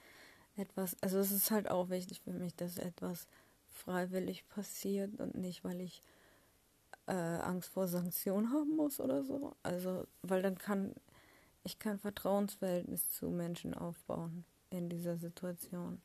etwas, 0.56 0.96
also 1.00 1.18
es 1.18 1.30
ist 1.30 1.50
halt 1.50 1.70
auch 1.70 1.90
wichtig 1.90 2.20
für 2.20 2.32
mich, 2.32 2.54
dass 2.54 2.78
etwas 2.78 3.26
freiwillig 3.68 4.46
passiert 4.48 5.18
und 5.18 5.34
nicht, 5.34 5.64
weil 5.64 5.80
ich 5.80 6.02
äh, 7.06 7.12
Angst 7.12 7.70
vor 7.70 7.88
Sanktionen 7.88 8.52
haben 8.52 8.76
muss 8.76 9.00
oder 9.00 9.24
so. 9.24 9.54
Also, 9.62 10.06
weil 10.22 10.42
dann 10.42 10.58
kann 10.58 10.94
ich 11.64 11.78
kein 11.78 11.98
Vertrauensverhältnis 11.98 13.10
zu 13.10 13.30
Menschen 13.30 13.74
aufbauen 13.74 14.44
in 14.70 14.88
dieser 14.88 15.16
Situation. 15.16 16.00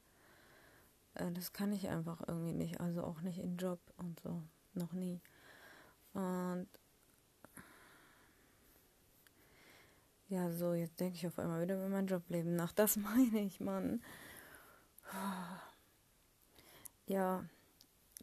Äh, 1.16 1.32
das 1.32 1.54
kann 1.54 1.72
ich 1.74 1.90
einfach 1.90 2.22
irgendwie 2.28 2.54
nicht, 2.54 2.80
also 2.80 3.04
auch 3.04 3.22
nicht 3.22 3.40
im 3.40 3.58
Job 3.58 3.80
und 3.98 4.20
so, 4.20 4.42
noch 4.74 4.94
nie. 4.94 5.22
Und 6.14 6.68
Ja, 10.30 10.52
so, 10.52 10.74
jetzt 10.74 11.00
denke 11.00 11.16
ich 11.16 11.26
auf 11.28 11.40
einmal 11.40 11.62
wieder 11.62 11.76
über 11.76 11.88
mein 11.88 12.08
Jobleben 12.08 12.56
nach. 12.56 12.74
Das 12.74 12.96
meine 12.98 13.40
ich, 13.42 13.60
Mann. 13.60 14.02
Ja, 17.08 17.44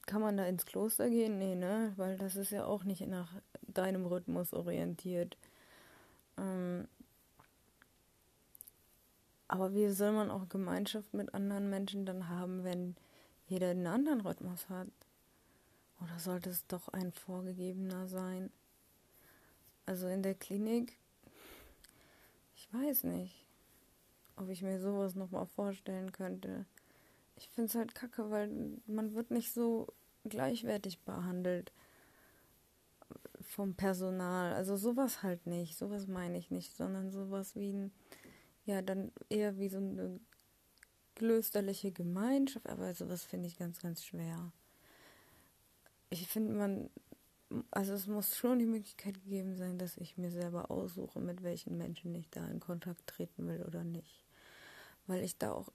kann 0.06 0.20
man 0.20 0.36
da 0.36 0.46
ins 0.46 0.66
Kloster 0.66 1.08
gehen? 1.10 1.38
Nee, 1.38 1.54
ne? 1.54 1.92
Weil 1.96 2.16
das 2.16 2.36
ist 2.36 2.50
ja 2.50 2.64
auch 2.64 2.84
nicht 2.84 3.06
nach 3.06 3.32
deinem 3.62 4.06
Rhythmus 4.06 4.52
orientiert. 4.52 5.36
Ähm, 6.38 6.88
aber 9.48 9.74
wie 9.74 9.88
soll 9.90 10.12
man 10.12 10.30
auch 10.30 10.48
Gemeinschaft 10.48 11.14
mit 11.14 11.34
anderen 11.34 11.70
Menschen 11.70 12.06
dann 12.06 12.28
haben, 12.28 12.64
wenn 12.64 12.96
jeder 13.46 13.70
einen 13.70 13.86
anderen 13.86 14.20
Rhythmus 14.20 14.68
hat? 14.68 14.88
Oder 16.00 16.18
sollte 16.18 16.50
es 16.50 16.66
doch 16.66 16.88
ein 16.88 17.12
vorgegebener 17.12 18.08
sein? 18.08 18.50
Also 19.86 20.08
in 20.08 20.22
der 20.22 20.34
Klinik 20.34 20.98
weiß 22.74 23.04
nicht, 23.04 23.46
ob 24.36 24.48
ich 24.48 24.62
mir 24.62 24.80
sowas 24.80 25.14
nochmal 25.14 25.46
vorstellen 25.46 26.10
könnte. 26.10 26.66
Ich 27.36 27.48
finde 27.48 27.68
es 27.68 27.74
halt 27.74 27.94
kacke, 27.94 28.30
weil 28.30 28.50
man 28.86 29.14
wird 29.14 29.30
nicht 29.30 29.52
so 29.52 29.92
gleichwertig 30.24 31.00
behandelt 31.00 31.72
vom 33.40 33.74
Personal. 33.74 34.52
Also 34.54 34.76
sowas 34.76 35.22
halt 35.22 35.46
nicht, 35.46 35.76
sowas 35.76 36.06
meine 36.06 36.38
ich 36.38 36.50
nicht, 36.50 36.76
sondern 36.76 37.10
sowas 37.10 37.54
wie 37.56 37.72
ein, 37.72 37.92
ja, 38.64 38.82
dann 38.82 39.12
eher 39.28 39.58
wie 39.58 39.68
so 39.68 39.78
eine 39.78 40.20
klösterliche 41.14 41.92
Gemeinschaft, 41.92 42.68
aber 42.68 42.94
sowas 42.94 43.24
finde 43.24 43.46
ich 43.46 43.58
ganz, 43.58 43.80
ganz 43.80 44.04
schwer. 44.04 44.52
Ich 46.10 46.26
finde, 46.28 46.54
man 46.54 46.90
also 47.70 47.92
es 47.92 48.06
muss 48.06 48.36
schon 48.36 48.58
die 48.58 48.66
Möglichkeit 48.66 49.14
gegeben 49.22 49.56
sein, 49.56 49.78
dass 49.78 49.96
ich 49.96 50.16
mir 50.16 50.30
selber 50.30 50.70
aussuche, 50.70 51.20
mit 51.20 51.42
welchen 51.42 51.76
Menschen 51.76 52.14
ich 52.14 52.28
da 52.30 52.46
in 52.46 52.60
Kontakt 52.60 53.06
treten 53.06 53.46
will 53.46 53.62
oder 53.62 53.84
nicht. 53.84 54.24
Weil 55.06 55.22
ich 55.22 55.38
da 55.38 55.52
auch 55.52 55.70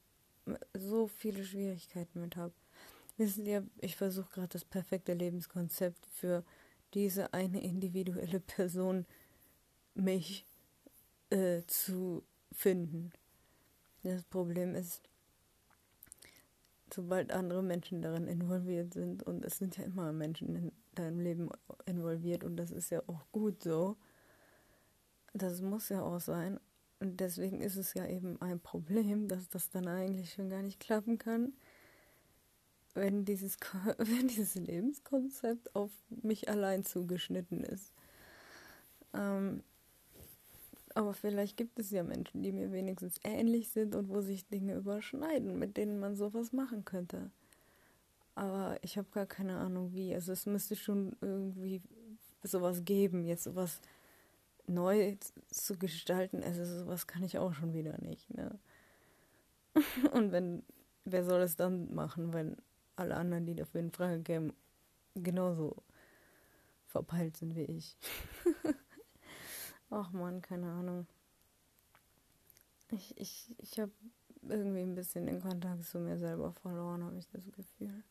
so 0.73 1.07
viele 1.07 1.43
Schwierigkeiten 1.43 2.21
mit 2.21 2.35
habe. 2.35 2.53
Wissen 3.17 3.45
Sie, 3.45 3.59
ich 3.79 3.95
versuche 3.95 4.29
gerade 4.31 4.49
das 4.49 4.63
perfekte 4.63 5.13
Lebenskonzept 5.13 6.05
für 6.07 6.43
diese 6.93 7.33
eine 7.33 7.61
individuelle 7.61 8.39
Person 8.39 9.05
mich 9.93 10.45
äh, 11.29 11.61
zu 11.67 12.23
finden. 12.51 13.11
Das 14.03 14.23
Problem 14.23 14.75
ist, 14.75 15.01
sobald 16.93 17.31
andere 17.31 17.61
Menschen 17.61 18.01
darin 18.01 18.27
involviert 18.27 18.93
sind, 18.93 19.23
und 19.23 19.43
es 19.43 19.57
sind 19.57 19.77
ja 19.77 19.83
immer 19.83 20.11
Menschen 20.13 20.55
in 20.55 20.71
deinem 20.95 21.19
Leben 21.19 21.49
involviert 21.85 22.43
und 22.43 22.57
das 22.57 22.71
ist 22.71 22.89
ja 22.89 23.01
auch 23.07 23.25
gut 23.31 23.61
so. 23.61 23.97
Das 25.33 25.61
muss 25.61 25.89
ja 25.89 26.01
auch 26.01 26.19
sein. 26.19 26.59
Und 26.99 27.19
deswegen 27.19 27.61
ist 27.61 27.77
es 27.77 27.93
ja 27.93 28.05
eben 28.05 28.41
ein 28.41 28.59
Problem, 28.59 29.27
dass 29.27 29.47
das 29.49 29.69
dann 29.69 29.87
eigentlich 29.87 30.33
schon 30.33 30.49
gar 30.49 30.61
nicht 30.61 30.79
klappen 30.79 31.17
kann, 31.17 31.53
wenn 32.93 33.25
dieses, 33.25 33.57
wenn 33.97 34.27
dieses 34.27 34.55
Lebenskonzept 34.55 35.75
auf 35.75 35.91
mich 36.09 36.49
allein 36.49 36.83
zugeschnitten 36.83 37.63
ist. 37.63 37.93
Ähm, 39.13 39.63
aber 40.95 41.13
vielleicht 41.13 41.55
gibt 41.55 41.79
es 41.79 41.91
ja 41.91 42.03
Menschen, 42.03 42.43
die 42.43 42.51
mir 42.51 42.71
wenigstens 42.71 43.19
ähnlich 43.23 43.69
sind 43.69 43.95
und 43.95 44.09
wo 44.09 44.21
sich 44.21 44.47
Dinge 44.47 44.75
überschneiden, 44.75 45.57
mit 45.57 45.77
denen 45.77 45.99
man 45.99 46.15
sowas 46.15 46.51
machen 46.51 46.83
könnte. 46.83 47.31
Aber 48.35 48.77
ich 48.81 48.97
habe 48.97 49.07
gar 49.11 49.25
keine 49.25 49.57
Ahnung 49.57 49.93
wie. 49.93 50.13
Also 50.13 50.31
es 50.31 50.45
müsste 50.45 50.75
schon 50.75 51.15
irgendwie 51.21 51.81
sowas 52.43 52.83
geben, 52.85 53.23
jetzt 53.25 53.43
sowas 53.43 53.81
neu 54.69 55.17
zu 55.49 55.77
gestalten. 55.77 56.43
Also 56.43 56.63
sowas 56.63 57.07
kann 57.07 57.23
ich 57.23 57.37
auch 57.37 57.53
schon 57.53 57.73
wieder 57.73 57.97
nicht. 58.01 58.29
Ne? 58.33 58.57
Und 60.13 60.31
wenn, 60.31 60.63
wer 61.05 61.23
soll 61.23 61.41
es 61.41 61.55
dann 61.55 61.93
machen, 61.93 62.33
wenn 62.33 62.57
alle 62.95 63.15
anderen, 63.15 63.45
die 63.45 63.55
dafür 63.55 63.81
in 63.81 63.91
Frage 63.91 64.21
kämen, 64.21 64.53
genauso 65.15 65.83
verpeilt 66.85 67.37
sind 67.37 67.55
wie 67.55 67.63
ich. 67.63 67.97
ach 69.89 70.11
man, 70.11 70.41
keine 70.41 70.71
Ahnung. 70.71 71.07
Ich, 72.91 73.17
ich, 73.17 73.55
ich 73.59 73.79
habe 73.79 73.91
irgendwie 74.41 74.81
ein 74.81 74.95
bisschen 74.95 75.25
den 75.25 75.41
Kontakt 75.41 75.83
zu 75.83 75.99
mir 75.99 76.17
selber 76.17 76.53
verloren, 76.53 77.03
habe 77.03 77.17
ich 77.17 77.27
das 77.29 77.43
Gefühl. 77.51 78.03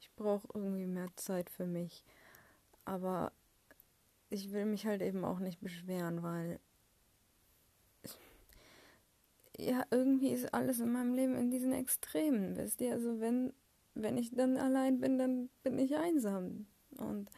Ich 0.00 0.10
brauche 0.16 0.48
irgendwie 0.54 0.86
mehr 0.86 1.08
Zeit 1.16 1.50
für 1.50 1.66
mich. 1.66 2.04
Aber 2.84 3.32
ich 4.34 4.52
will 4.52 4.66
mich 4.66 4.86
halt 4.86 5.00
eben 5.00 5.24
auch 5.24 5.38
nicht 5.38 5.60
beschweren, 5.60 6.22
weil 6.22 6.58
ja, 9.56 9.84
irgendwie 9.90 10.30
ist 10.30 10.52
alles 10.52 10.80
in 10.80 10.92
meinem 10.92 11.14
Leben 11.14 11.36
in 11.36 11.50
diesen 11.50 11.72
Extremen, 11.72 12.56
wisst 12.56 12.80
ihr? 12.80 12.92
Also 12.92 13.20
wenn, 13.20 13.52
wenn 13.94 14.18
ich 14.18 14.32
dann 14.32 14.56
allein 14.56 14.98
bin, 15.00 15.16
dann 15.16 15.48
bin 15.62 15.78
ich 15.78 15.96
einsam. 15.96 16.66
Und 16.96 17.30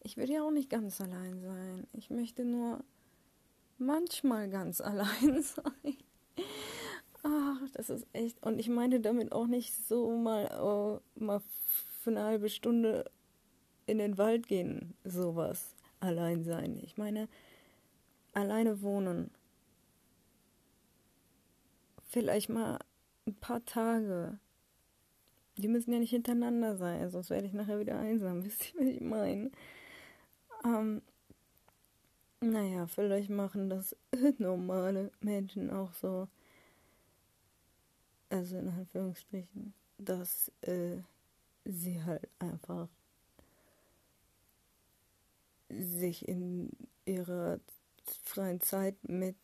ich 0.00 0.16
will 0.16 0.30
ja 0.30 0.44
auch 0.44 0.52
nicht 0.52 0.70
ganz 0.70 1.00
allein 1.00 1.40
sein. 1.40 1.86
Ich 1.92 2.10
möchte 2.10 2.44
nur 2.44 2.84
manchmal 3.78 4.48
ganz 4.48 4.80
allein 4.80 5.42
sein. 5.42 5.96
Ach, 7.24 7.60
das 7.74 7.90
ist 7.90 8.06
echt. 8.12 8.40
Und 8.44 8.60
ich 8.60 8.68
meine 8.68 9.00
damit 9.00 9.32
auch 9.32 9.46
nicht 9.46 9.74
so 9.74 10.16
mal, 10.16 10.48
oh, 10.60 11.00
mal 11.16 11.40
für 12.00 12.10
eine 12.10 12.22
halbe 12.22 12.48
Stunde 12.48 13.10
in 13.86 13.98
den 13.98 14.16
Wald 14.16 14.46
gehen, 14.46 14.94
sowas. 15.04 15.74
Allein 16.02 16.42
sein. 16.42 16.80
Ich 16.82 16.96
meine, 16.96 17.28
alleine 18.32 18.82
wohnen. 18.82 19.30
Vielleicht 22.08 22.48
mal 22.48 22.80
ein 23.24 23.36
paar 23.36 23.64
Tage. 23.64 24.36
Die 25.58 25.68
müssen 25.68 25.92
ja 25.92 26.00
nicht 26.00 26.10
hintereinander 26.10 26.76
sein, 26.76 27.08
sonst 27.08 27.30
werde 27.30 27.46
ich 27.46 27.52
nachher 27.52 27.78
wieder 27.78 28.00
einsam. 28.00 28.44
Wisst 28.44 28.74
ihr, 28.74 28.80
was 28.80 28.86
ich 28.88 29.00
meine? 29.00 29.52
Ähm, 30.64 31.02
naja, 32.40 32.88
vielleicht 32.88 33.30
machen 33.30 33.70
das 33.70 33.94
normale 34.38 35.12
Menschen 35.20 35.70
auch 35.70 35.92
so. 35.92 36.26
Also 38.28 38.58
in 38.58 38.70
Anführungsstrichen, 38.70 39.72
dass 39.98 40.50
äh, 40.62 40.96
sie 41.64 42.02
halt 42.02 42.28
einfach 42.40 42.88
sich 45.80 46.26
in 46.28 46.70
ihrer 47.04 47.60
freien 48.24 48.60
Zeit 48.60 48.96
mit 49.08 49.36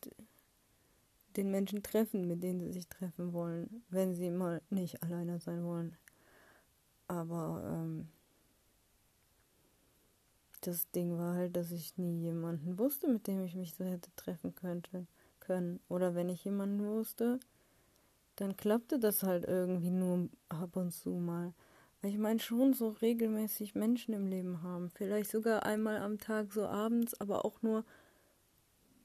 den 1.37 1.51
Menschen 1.51 1.83
treffen, 1.83 2.27
mit 2.27 2.43
denen 2.43 2.59
sie 2.59 2.71
sich 2.71 2.87
treffen 2.87 3.33
wollen, 3.33 3.83
wenn 3.89 4.15
sie 4.15 4.29
mal 4.29 4.61
nicht 4.69 5.01
alleine 5.03 5.39
sein 5.39 5.63
wollen. 5.63 5.95
Aber 7.07 7.63
ähm, 7.65 8.09
das 10.61 10.89
Ding 10.91 11.17
war 11.17 11.35
halt, 11.35 11.55
dass 11.55 11.71
ich 11.71 11.97
nie 11.97 12.21
jemanden 12.21 12.77
wusste, 12.77 13.07
mit 13.07 13.27
dem 13.27 13.43
ich 13.43 13.55
mich 13.55 13.73
so 13.75 13.85
hätte 13.85 14.09
treffen 14.15 14.53
könnte, 14.55 15.07
können. 15.39 15.79
Oder 15.87 16.15
wenn 16.15 16.29
ich 16.29 16.43
jemanden 16.43 16.85
wusste, 16.85 17.39
dann 18.35 18.55
klappte 18.55 18.99
das 18.99 19.23
halt 19.23 19.45
irgendwie 19.45 19.91
nur 19.91 20.29
ab 20.49 20.75
und 20.75 20.91
zu 20.91 21.09
mal. 21.09 21.53
Ich 22.01 22.17
meine 22.17 22.39
schon 22.39 22.73
so 22.73 22.89
regelmäßig 22.89 23.75
Menschen 23.75 24.13
im 24.13 24.27
Leben 24.27 24.63
haben. 24.63 24.89
Vielleicht 24.89 25.29
sogar 25.29 25.63
einmal 25.63 25.97
am 25.97 26.17
Tag, 26.17 26.53
so 26.53 26.65
abends, 26.65 27.19
aber 27.19 27.43
auch 27.43 27.61
nur 27.61 27.83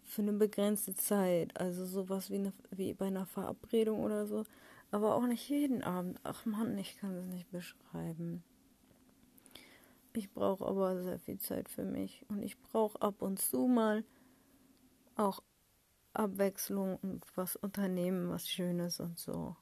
für 0.04 0.22
eine 0.22 0.33
begrenzte 0.33 0.94
Zeit. 0.94 1.59
Also 1.61 1.87
sowas 1.87 2.30
wie, 2.30 2.37
eine, 2.37 2.52
wie 2.70 2.94
bei 2.94 3.07
einer 3.07 3.26
Verabredung 3.26 4.04
oder 4.04 4.26
so. 4.26 4.44
Aber 4.92 5.16
auch 5.16 5.26
nicht 5.26 5.48
jeden 5.48 5.83
Abend. 5.83 6.20
Ach 6.22 6.46
man, 6.46 6.78
ich 6.78 6.96
kann 6.96 7.16
es 7.16 7.26
nicht 7.26 7.50
beschreiben. 7.50 8.44
Ich 10.12 10.30
brauche 10.33 10.64
aber 10.64 11.02
sehr 11.02 11.18
viel 11.18 11.38
Zeit 11.38 11.68
für 11.68 11.85
mich. 11.85 12.24
Und 12.28 12.44
ich 12.44 12.61
brauche 12.61 13.02
ab 13.02 13.22
und 13.22 13.40
zu 13.40 13.66
mal 13.66 14.04
auch 15.16 15.42
Abwechslung 16.12 16.96
und 17.02 17.26
was 17.35 17.57
unternehmen, 17.57 18.30
was 18.30 18.48
Schönes 18.48 19.00
und 19.00 19.18
so. 19.18 19.57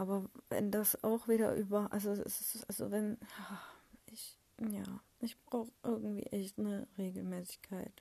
Aber 0.00 0.24
wenn 0.48 0.70
das 0.70 1.04
auch 1.04 1.28
wieder 1.28 1.54
über, 1.54 1.92
also 1.92 2.12
es 2.12 2.54
ist, 2.54 2.64
also 2.68 2.90
wenn, 2.90 3.18
ich, 4.06 4.38
ja, 4.58 4.82
ich 5.20 5.38
brauche 5.44 5.70
irgendwie 5.82 6.22
echt 6.22 6.58
eine 6.58 6.88
Regelmäßigkeit. 6.96 7.92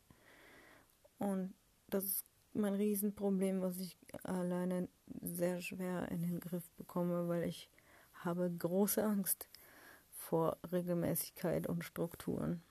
Und 1.17 1.53
das 1.87 2.05
ist 2.05 2.25
mein 2.53 2.75
Riesenproblem, 2.75 3.59
was 3.59 3.79
ich 3.79 3.97
alleine 4.23 4.87
sehr 5.21 5.61
schwer 5.61 6.09
in 6.09 6.21
den 6.21 6.39
Griff 6.39 6.69
bekomme, 6.77 7.27
weil 7.27 7.43
ich 7.43 7.69
habe 8.13 8.49
große 8.49 9.03
Angst 9.03 9.49
vor 10.13 10.55
Regelmäßigkeit 10.71 11.67
und 11.67 11.83
Strukturen. 11.83 12.61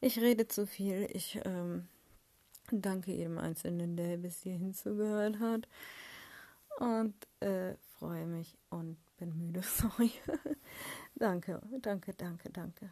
Ich 0.00 0.18
rede 0.20 0.48
zu 0.48 0.66
viel. 0.66 1.06
Ich 1.12 1.38
ähm, 1.44 1.86
danke 2.72 3.12
jedem 3.12 3.36
Einzelnen, 3.36 3.94
der 3.94 4.16
bis 4.16 4.40
hierhin 4.40 4.72
zugehört 4.72 5.38
hat. 5.38 5.68
Und 6.78 7.14
äh, 7.40 7.74
freue 7.98 8.26
mich 8.26 8.56
und 8.70 8.98
bin 9.16 9.36
müde. 9.36 9.62
Sorry. 9.62 10.12
danke, 11.16 11.60
danke, 11.80 12.14
danke, 12.14 12.50
danke. 12.50 12.90